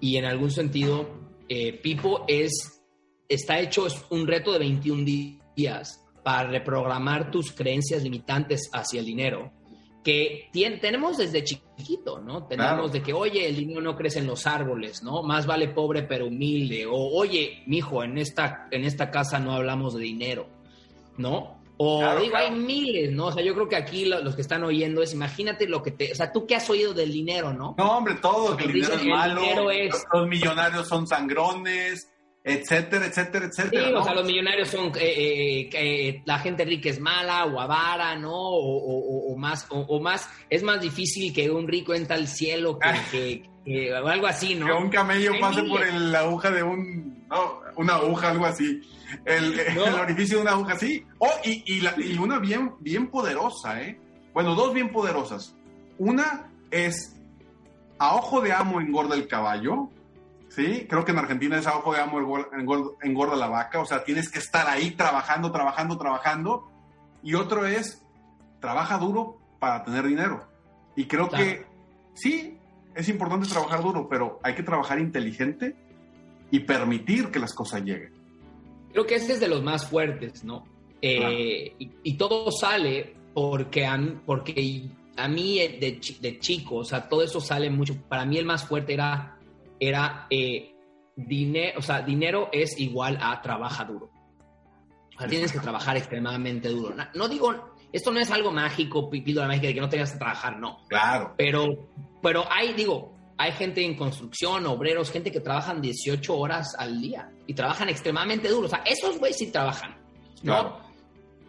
[0.00, 1.30] Y en algún sentido,
[1.82, 2.81] Pipo es
[3.34, 5.04] está hecho es un reto de 21
[5.56, 9.52] días para reprogramar tus creencias limitantes hacia el dinero
[10.02, 12.44] que tiene, tenemos desde chiquito, ¿no?
[12.44, 12.88] Tenemos claro.
[12.88, 15.22] de que, oye, el dinero no crece en los árboles, ¿no?
[15.22, 16.86] Más vale pobre pero humilde.
[16.86, 20.48] O, oye, mijo, en esta, en esta casa no hablamos de dinero,
[21.16, 21.62] ¿no?
[21.76, 22.46] O claro, digo, claro.
[22.46, 23.26] hay miles, ¿no?
[23.26, 25.92] O sea, yo creo que aquí lo, los que están oyendo es, imagínate lo que
[25.92, 26.12] te...
[26.12, 27.74] O sea, ¿tú qué has oído del dinero, no?
[27.78, 30.04] No, hombre, todo, que el dinero es malo, el dinero es...
[30.12, 32.08] los millonarios son sangrones,
[32.44, 33.86] etcétera, etcétera, etcétera.
[33.86, 34.00] Sí, ¿no?
[34.00, 38.16] o sea, los millonarios son, eh, eh, eh, la gente rica es mala o avara,
[38.16, 38.32] ¿no?
[38.32, 42.78] O, o, o más, o, más, es más difícil que un rico entra al cielo
[42.78, 44.66] que, que, que o algo así, ¿no?
[44.66, 48.80] Que un camello pase por el, la aguja de un, no, una aguja, algo así.
[49.24, 49.86] El, ¿No?
[49.86, 51.04] el orificio de una aguja, sí.
[51.18, 53.98] Oh, y, y, la, y una bien, bien poderosa, ¿eh?
[54.32, 55.54] Bueno, dos bien poderosas.
[55.98, 57.14] Una es,
[57.98, 59.90] a ojo de amo engorda el caballo,
[60.54, 60.86] ¿sí?
[60.88, 62.18] Creo que en Argentina es a ojo de amo
[63.02, 66.70] engorda, la vaca, o sea, tienes que estar ahí trabajando, trabajando, trabajando.
[67.22, 68.04] Y otro es,
[68.60, 70.46] trabaja duro para tener dinero.
[70.96, 71.44] Y creo claro.
[71.44, 71.66] que
[72.14, 72.58] sí,
[72.94, 75.74] es importante trabajar duro, pero hay que trabajar inteligente
[76.50, 78.12] y permitir que las cosas lleguen.
[78.92, 80.64] Creo que este es de los más fuertes, ¿no?
[81.00, 81.32] Eh, claro.
[81.34, 87.22] y, y, todo sale porque a, porque a mí de, de chico, o sea, todo
[87.22, 87.96] eso sale mucho.
[88.08, 89.38] Para mí el más fuerte era
[89.82, 90.76] era eh,
[91.16, 94.10] dinero, o sea, dinero es igual a trabaja duro.
[95.16, 96.94] O sea, tienes que trabajar extremadamente duro.
[97.14, 100.18] No, digo, esto no es algo mágico, pido la mágica de que no tengas que
[100.18, 100.78] trabajar, no.
[100.88, 101.34] Claro.
[101.36, 101.88] Pero,
[102.22, 107.30] pero hay, digo, hay gente en construcción, obreros, gente que trabajan 18 horas al día
[107.48, 108.66] y trabajan extremadamente duro.
[108.66, 109.96] O sea, esos güeyes sí trabajan,
[110.42, 110.52] ¿no?
[110.52, 110.80] Claro.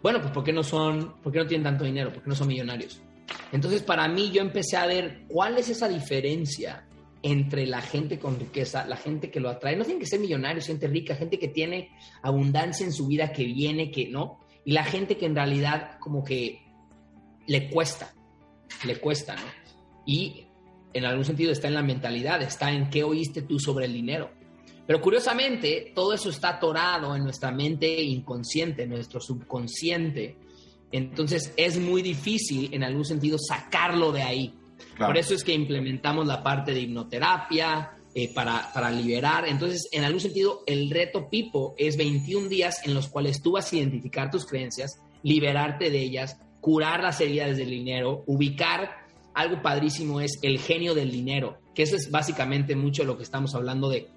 [0.01, 2.11] Bueno, pues ¿por qué no son, por qué no tienen tanto dinero?
[2.11, 2.99] ¿Por qué no son millonarios?
[3.51, 6.85] Entonces, para mí, yo empecé a ver cuál es esa diferencia
[7.23, 9.77] entre la gente con riqueza, la gente que lo atrae.
[9.77, 11.89] No tienen que ser millonarios, gente rica, gente que tiene
[12.21, 14.41] abundancia en su vida, que viene, que no.
[14.65, 16.61] Y la gente que en realidad como que
[17.47, 18.13] le cuesta,
[18.85, 19.41] le cuesta, ¿no?
[20.05, 20.45] Y
[20.93, 24.31] en algún sentido está en la mentalidad, está en qué oíste tú sobre el dinero.
[24.85, 30.35] Pero curiosamente, todo eso está atorado en nuestra mente inconsciente, en nuestro subconsciente.
[30.91, 34.53] Entonces es muy difícil en algún sentido sacarlo de ahí.
[34.97, 39.47] Por eso es que implementamos la parte de hipnoterapia eh, para, para, liberar.
[39.47, 43.71] Entonces, en algún sentido, el reto Pipo es 21 días en los cuales tú vas
[43.71, 49.03] a identificar tus creencias, liberarte de ellas, curar las heridas del dinero, ubicar
[49.33, 53.55] algo padrísimo es el genio del dinero, que eso es básicamente mucho lo que estamos
[53.55, 54.07] hablando de.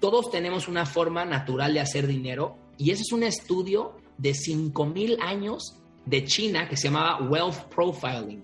[0.00, 5.18] Todos tenemos una forma natural de hacer dinero y ese es un estudio de 5.000
[5.20, 5.76] años
[6.06, 8.42] de China que se llamaba Wealth Profiling,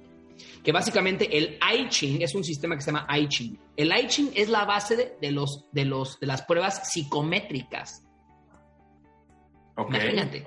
[0.62, 3.58] que básicamente el I Ching es un sistema que se llama I Ching.
[3.76, 8.02] El I Ching es la base de, los, de, los, de las pruebas psicométricas.
[9.76, 10.46] Imagínate.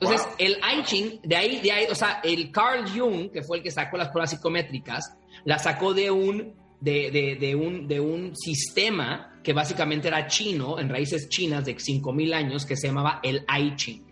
[0.00, 3.58] Entonces, el I Ching, de ahí, de ahí, o sea, el Carl Jung, que fue
[3.58, 5.14] el que sacó las pruebas psicométricas,
[5.44, 10.88] la sacó de un, de, de, un, de un sistema que básicamente era chino, en
[10.88, 14.06] raíces chinas de 5.000 años, que se llamaba el I Ching.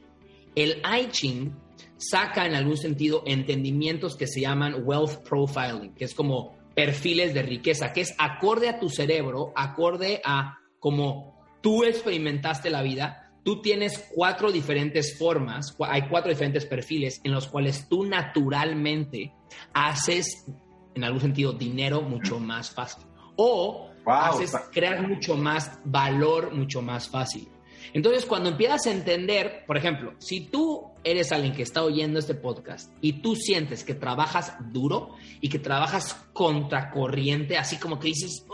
[0.55, 1.55] El I Ching
[1.99, 7.42] saca en algún sentido entendimientos que se llaman wealth profiling, que es como perfiles de
[7.42, 13.61] riqueza, que es acorde a tu cerebro, acorde a cómo tú experimentaste la vida, tú
[13.61, 19.34] tienes cuatro diferentes formas, hay cuatro diferentes perfiles en los cuales tú naturalmente
[19.72, 20.46] haces,
[20.94, 23.05] en algún sentido, dinero mucho más fácil.
[23.36, 27.49] O haces, crear mucho más valor mucho más fácil.
[27.93, 32.34] Entonces, cuando empiezas a entender, por ejemplo, si tú eres alguien que está oyendo este
[32.34, 38.45] podcast y tú sientes que trabajas duro y que trabajas contracorriente, así como que dices,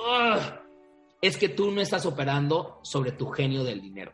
[1.20, 4.12] es que tú no estás operando sobre tu genio del dinero.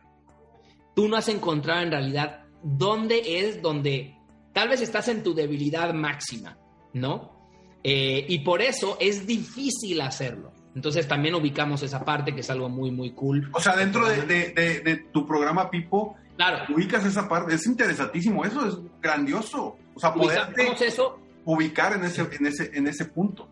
[0.95, 4.17] Tú no has encontrado en realidad dónde es donde
[4.53, 6.57] tal vez estás en tu debilidad máxima,
[6.93, 7.41] ¿no?
[7.83, 10.53] Eh, y por eso es difícil hacerlo.
[10.75, 13.49] Entonces también ubicamos esa parte que es algo muy, muy cool.
[13.53, 16.73] O sea, dentro de, tu programa Pipo, claro.
[16.73, 17.55] ubicas esa parte.
[17.55, 19.77] Es interesantísimo, eso es grandioso.
[19.93, 23.49] O sea, poderte eso, ubicar en ese, en, ese, en ese punto.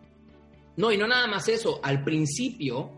[0.76, 1.80] No, y no nada más eso.
[1.82, 2.90] Al principio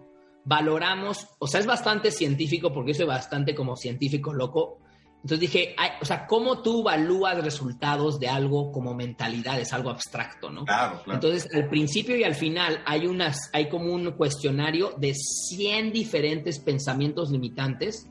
[0.45, 4.79] valoramos, o sea, es bastante científico, porque soy bastante como científico loco,
[5.23, 9.61] entonces dije, o sea, ¿cómo tú evalúas resultados de algo como mentalidad?
[9.61, 10.65] Es algo abstracto, ¿no?
[10.65, 11.15] Claro, claro.
[11.15, 16.59] Entonces, al principio y al final hay, unas, hay como un cuestionario de 100 diferentes
[16.59, 18.09] pensamientos limitantes.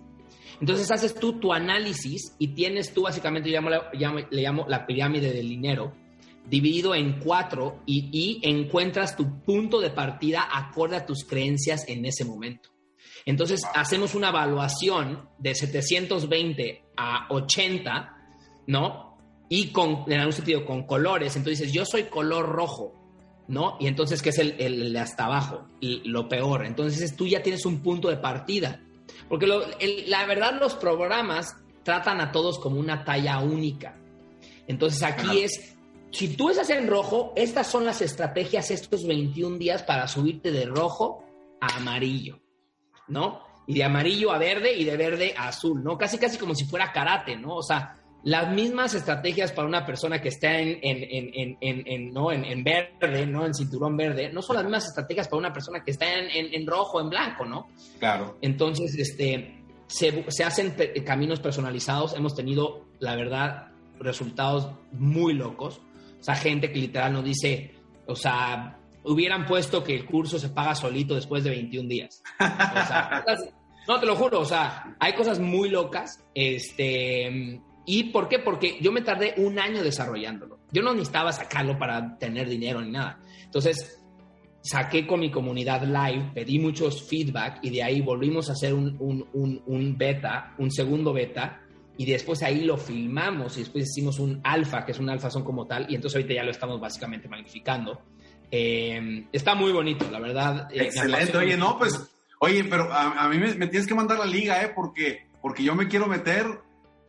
[0.62, 5.50] Entonces haces tú tu análisis y tienes tú, básicamente, llamo, le llamo la pirámide del
[5.50, 5.94] dinero,
[6.48, 12.06] dividido en cuatro y, y encuentras tu punto de partida acorde a tus creencias en
[12.06, 12.70] ese momento.
[13.26, 18.16] Entonces hacemos una evaluación de 720 a 80,
[18.68, 19.18] ¿no?
[19.50, 21.36] Y con, en algún sentido, con colores.
[21.36, 22.94] Entonces dices, yo soy color rojo,
[23.48, 23.78] ¿no?
[23.80, 25.68] Y entonces, ¿qué es el, de hasta abajo?
[25.82, 26.66] lo peor.
[26.66, 28.82] Entonces tú ya tienes un punto de partida.
[29.28, 33.98] Porque la verdad los programas tratan a todos como una talla única.
[34.68, 35.76] Entonces aquí es,
[36.12, 40.66] si tú estás en rojo, estas son las estrategias estos 21 días para subirte de
[40.66, 41.26] rojo
[41.60, 42.42] a amarillo.
[43.12, 43.42] ¿no?
[43.68, 45.98] Y de amarillo a verde y de verde a azul, ¿no?
[45.98, 47.56] Casi, casi como si fuera karate, ¿no?
[47.56, 52.32] O sea, las mismas estrategias para una persona que está en, en, en, en ¿no?
[52.32, 53.46] en, verde, ¿no?
[53.46, 57.02] En cinturón verde, no son las mismas estrategias para una persona que está en, rojo,
[57.02, 57.70] en blanco, ¿no?
[58.00, 58.38] Claro.
[58.42, 62.16] Entonces, este, se, se hacen caminos personalizados.
[62.16, 65.82] Hemos tenido, la verdad, resultados muy locos.
[66.20, 67.74] O sea, gente que literal nos dice,
[68.06, 72.24] o sea, hubieran puesto que el curso se paga solito después de 21 días.
[73.88, 76.24] no, te lo juro, o sea, hay cosas muy locas.
[76.34, 78.40] Este, ¿Y por qué?
[78.40, 80.60] Porque yo me tardé un año desarrollándolo.
[80.72, 83.20] Yo no necesitaba sacarlo para tener dinero ni nada.
[83.44, 84.02] Entonces,
[84.62, 88.96] saqué con mi comunidad live, pedí muchos feedback y de ahí volvimos a hacer un,
[89.00, 91.62] un, un, beta, un segundo beta,
[91.98, 95.44] y después ahí lo filmamos y después hicimos un alfa, que es un alfa son
[95.44, 98.02] como tal, y entonces ahorita ya lo estamos básicamente magnificando.
[98.52, 100.68] Eh, está muy bonito, la verdad.
[100.72, 101.38] Eh, Excelente.
[101.38, 104.72] Oye, no, pues, oye, pero a, mí me, tienes que mandar la liga, ¿eh?
[104.76, 106.46] Porque, porque yo me quiero meter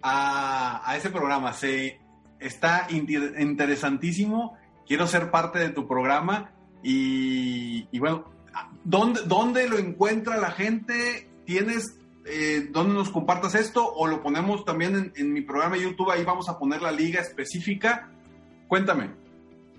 [0.00, 1.52] a, ese programa.
[1.52, 2.00] Se,
[2.38, 4.56] está interesantísimo.
[4.86, 6.52] Quiero ser parte de tu programa.
[6.82, 8.24] Y, bueno,
[8.84, 11.28] ¿dónde, ¿dónde lo encuentra la gente?
[11.44, 13.84] ¿Tienes eh, dónde nos compartas esto?
[13.84, 16.10] ¿O lo ponemos también en, en mi programa de YouTube?
[16.12, 18.10] Ahí vamos a poner la liga específica.
[18.68, 19.21] Cuéntame.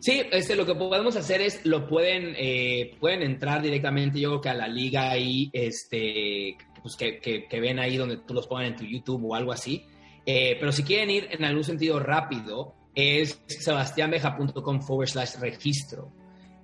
[0.03, 4.41] Sí, este, lo que podemos hacer es, lo pueden, eh, pueden entrar directamente, yo creo
[4.41, 8.65] que a la liga ahí, este, pues que, que, ven ahí donde tú los pongan
[8.65, 9.85] en tu YouTube o algo así.
[10.25, 16.11] Eh, pero si quieren ir en algún sentido rápido, es sebastianbeja.com forward slash registro.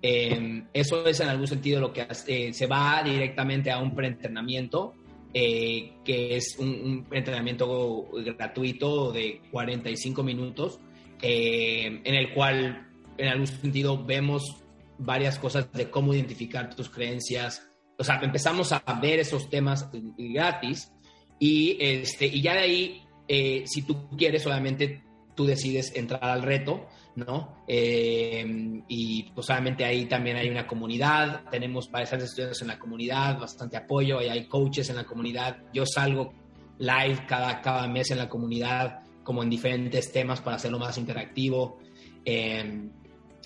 [0.02, 4.96] Em, eso es en algún sentido lo que hace, se va directamente a un preentrenamiento,
[5.34, 10.82] eh, que es un, un, entrenamiento gratuito de 45 minutos,
[11.22, 12.89] en el cual
[13.20, 14.64] en algún sentido vemos
[14.98, 17.70] varias cosas de cómo identificar tus creencias.
[17.98, 20.92] O sea, empezamos a ver esos temas gratis
[21.40, 25.04] y, este, y ya de ahí, eh, si tú quieres, obviamente
[25.36, 26.88] tú decides entrar al reto.
[27.16, 27.64] ¿no?
[27.68, 33.38] Eh, y pues obviamente ahí también hay una comunidad, tenemos bastantes estudiantes en la comunidad,
[33.38, 35.58] bastante apoyo, y hay coaches en la comunidad.
[35.74, 36.34] Yo salgo
[36.78, 41.80] live cada, cada mes en la comunidad, como en diferentes temas para hacerlo más interactivo.
[42.24, 42.90] Eh,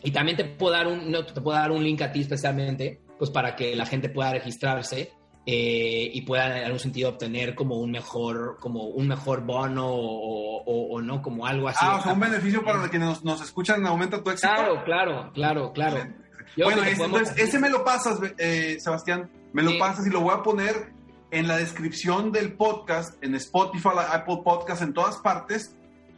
[0.03, 2.99] y también te puedo dar un, no, te puedo dar un link a ti especialmente,
[3.17, 5.13] pues para que la gente pueda registrarse
[5.45, 11.01] eh, y pueda en algún sentido obtener como un mejor, como un mejor bono o,
[11.01, 11.79] no, como algo así.
[11.81, 14.53] Ah, o sea, un beneficio para quienes nos, escuchan, aumenta tu éxito.
[14.53, 16.13] Claro, claro, claro, claro.
[16.57, 20.43] bueno, entonces, ese me lo pasas, eh, Sebastián, me lo pasas y lo voy a
[20.43, 20.93] poner
[21.31, 25.75] en la descripción del podcast, en Spotify, Apple Podcast, en todas partes.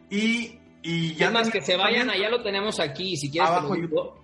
[0.09, 1.31] Y, y ya...
[1.31, 3.49] más que se vayan, allá lo tenemos aquí, si quieres,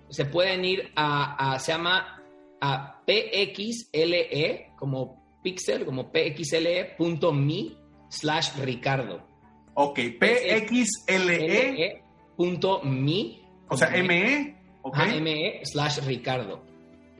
[0.08, 2.22] se pueden ir a, a se llama
[2.60, 7.72] a pxle, como pixel, como pxle.me
[8.08, 9.26] slash Ricardo.
[9.74, 12.00] Ok, pxle.
[12.84, 13.40] me.
[13.68, 14.56] O sea, me.
[14.82, 15.20] Okay.
[15.20, 16.62] me slash Ricardo.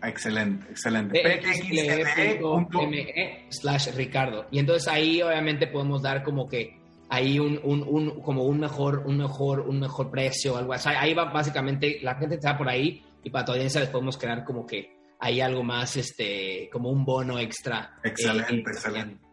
[0.02, 1.22] Excelente, excelente.
[1.40, 4.46] pxle.me slash Ricardo.
[4.50, 6.81] Y entonces ahí obviamente podemos dar como que
[7.12, 10.88] ahí un, un, un, como un mejor, un mejor, un mejor precio algo así.
[10.88, 14.44] Ahí va básicamente, la gente está por ahí y para tu audiencia les podemos crear
[14.44, 17.94] como que hay algo más, este, como un bono extra.
[18.02, 19.24] Excelente, eh, excelente.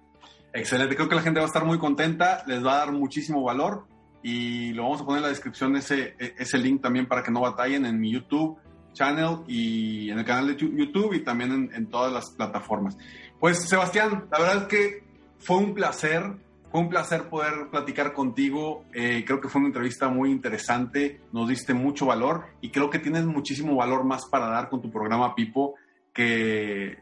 [0.53, 3.43] Excelente, creo que la gente va a estar muy contenta, les va a dar muchísimo
[3.43, 3.85] valor
[4.21, 7.31] y lo vamos a poner en la descripción ese, e, ese link también para que
[7.31, 8.59] no batallen en mi YouTube
[8.91, 12.97] channel y en el canal de YouTube y también en, todas las plataformas.
[13.39, 15.03] Pues Sebastián, la verdad es que
[15.37, 16.23] fue un placer,
[16.71, 18.85] fue un placer poder platicar contigo.
[18.93, 22.99] Eh, creo que fue una entrevista muy interesante, nos diste mucho valor y creo que
[22.99, 25.75] tienes muchísimo valor más para dar con tu programa Pipo,
[26.13, 26.97] que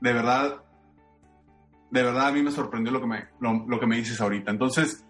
[0.00, 0.62] de verdad,
[1.90, 4.50] de verdad a mí me sorprendió lo que me, lo, que me dices ahorita.
[4.50, 5.04] Entonces...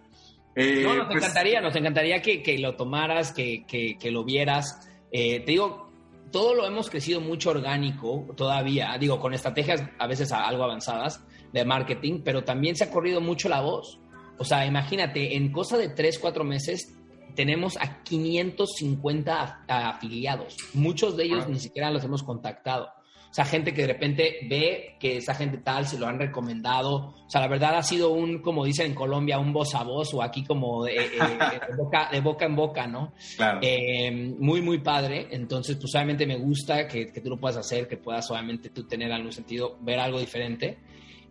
[0.54, 4.22] Eh, no, nos pues encantaría, nos encantaría que, que lo tomaras, que, que, que lo
[4.22, 4.86] vieras.
[5.10, 5.90] Eh, te digo,
[6.32, 11.64] todo lo hemos crecido mucho orgánico todavía, digo, con estrategias a veces algo avanzadas, de
[11.64, 13.98] marketing, pero también se ha corrido mucho la voz.
[14.38, 16.94] O sea, imagínate, en cosa de 3, 4 meses
[17.34, 20.56] tenemos a 550 afiliados.
[20.74, 22.88] Muchos de ellos ni siquiera los hemos contactado.
[23.32, 27.14] O sea, gente que de repente ve que esa gente tal se lo han recomendado.
[27.26, 30.12] O sea, la verdad ha sido un, como dicen en Colombia, un voz a voz
[30.12, 31.08] o aquí como de, eh,
[31.78, 33.14] boca, de boca, en boca, ¿no?
[33.36, 33.60] Claro.
[33.62, 35.28] Eh, muy, muy padre.
[35.30, 38.86] Entonces, pues obviamente me gusta que, que, tú lo puedas hacer, que puedas obviamente tú
[38.86, 40.80] tener algún sentido, ver algo diferente.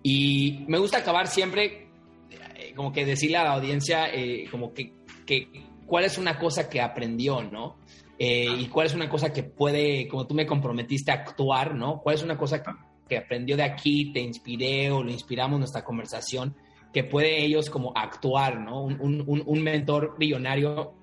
[0.03, 1.87] Y me gusta acabar siempre,
[2.29, 4.93] eh, como que decirle a la audiencia, eh, como que,
[5.25, 5.47] que,
[5.85, 7.77] cuál es una cosa que aprendió, ¿no?
[8.17, 11.99] Eh, y cuál es una cosa que puede, como tú me comprometiste a actuar, ¿no?
[12.01, 15.83] ¿Cuál es una cosa que, aprendió de aquí, te inspiré o lo inspiramos en nuestra
[15.83, 16.55] conversación,
[16.93, 18.83] que puede ellos como actuar, ¿no?
[18.83, 20.93] Un, un, mentor billonario.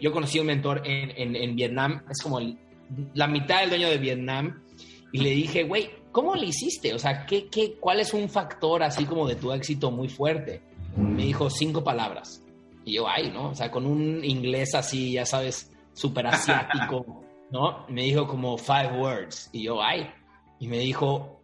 [0.00, 2.38] yo conocí un mentor en, en, en Vietnam, es como
[3.14, 4.62] la mitad del dueño de Vietnam,
[5.12, 6.94] y le dije, güey, ¿cómo le hiciste?
[6.94, 10.62] O sea, ¿qué, qué, ¿cuál es un factor así como de tu éxito muy fuerte?
[10.96, 12.42] Me dijo cinco palabras.
[12.86, 13.50] Y yo, ay, ¿no?
[13.50, 17.84] O sea, con un inglés así, ya sabes, súper asiático, ¿no?
[17.88, 19.50] Me dijo como five words.
[19.52, 20.10] Y yo, ay.
[20.58, 21.42] Y me dijo,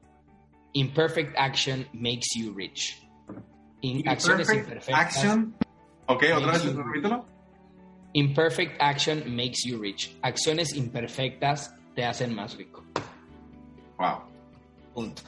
[0.72, 3.06] imperfect action makes you rich.
[3.82, 4.98] In, acciones imperfectas.
[4.98, 5.54] Action.
[6.06, 7.26] Ok, otra vez, repítelo.
[8.14, 10.16] Imperfect action makes you rich.
[10.22, 12.82] Acciones imperfectas te hacen más rico.
[13.98, 14.31] Wow.
[14.94, 15.22] Punto.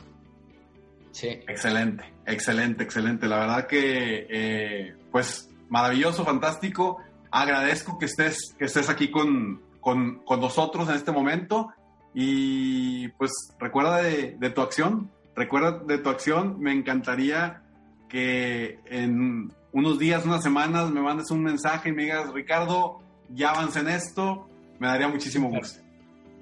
[1.13, 1.29] Sí.
[1.29, 3.27] Excelente, excelente, excelente.
[3.29, 6.99] La verdad que, eh, pues, maravilloso, fantástico.
[7.31, 11.73] Agradezco que estés, que estés aquí con, con, con nosotros en este momento.
[12.15, 16.61] Y pues recuerda de, de, tu acción, recuerda de tu acción.
[16.61, 17.63] Me encantaría
[18.09, 23.51] que en unos días, unas semanas, me mandes un mensaje y me digas, Ricardo, ya
[23.51, 24.49] avancé en esto.
[24.79, 25.81] Me daría muchísimo gusto.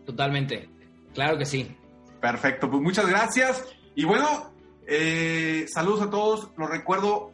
[0.04, 0.68] Totalmente,
[1.14, 1.74] claro que sí.
[2.22, 3.64] Perfecto, pues muchas gracias.
[3.96, 4.52] Y bueno,
[4.86, 6.52] eh, saludos a todos.
[6.56, 7.32] Los recuerdo,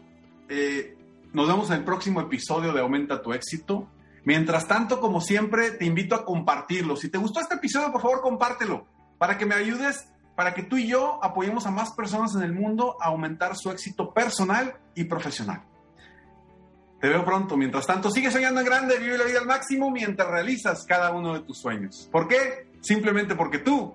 [0.49, 0.97] eh,
[1.34, 3.86] nos vemos en el próximo episodio de Aumenta tu éxito.
[4.24, 6.97] Mientras tanto, como siempre, te invito a compartirlo.
[6.97, 8.86] Si te gustó este episodio, por favor, compártelo
[9.18, 12.55] para que me ayudes, para que tú y yo apoyemos a más personas en el
[12.55, 15.64] mundo a aumentar su éxito personal y profesional.
[16.99, 17.59] Te veo pronto.
[17.59, 21.34] Mientras tanto, sigue soñando en grande, vive la vida al máximo mientras realizas cada uno
[21.34, 22.09] de tus sueños.
[22.11, 22.70] ¿Por qué?
[22.80, 23.95] Simplemente porque tú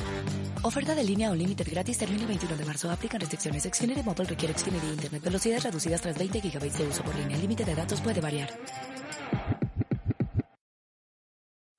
[0.63, 2.91] Oferta de línea o límite gratis termina el 21 de marzo.
[2.91, 3.63] Aplican restricciones.
[3.63, 5.23] Xfinity Mobile requiere Xfinity Internet.
[5.23, 7.35] Velocidades reducidas tras 20 GB de uso por línea.
[7.35, 8.49] El límite de datos puede variar.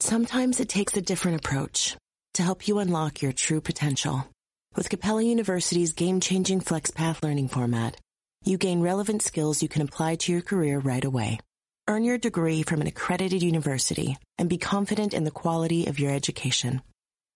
[0.01, 1.97] Sometimes it takes a different approach
[2.35, 4.27] to help you unlock your true potential.
[4.75, 7.97] With Capella University's game-changing FlexPath learning format,
[8.45, 11.39] you gain relevant skills you can apply to your career right away.
[11.87, 16.11] Earn your degree from an accredited university and be confident in the quality of your
[16.11, 16.83] education.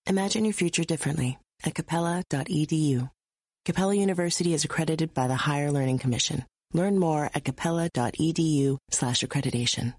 [0.09, 3.11] Imagine your future differently at capella.edu.
[3.65, 6.45] Capella University is accredited by the Higher Learning Commission.
[6.73, 9.95] Learn more at capella.edu slash accreditation.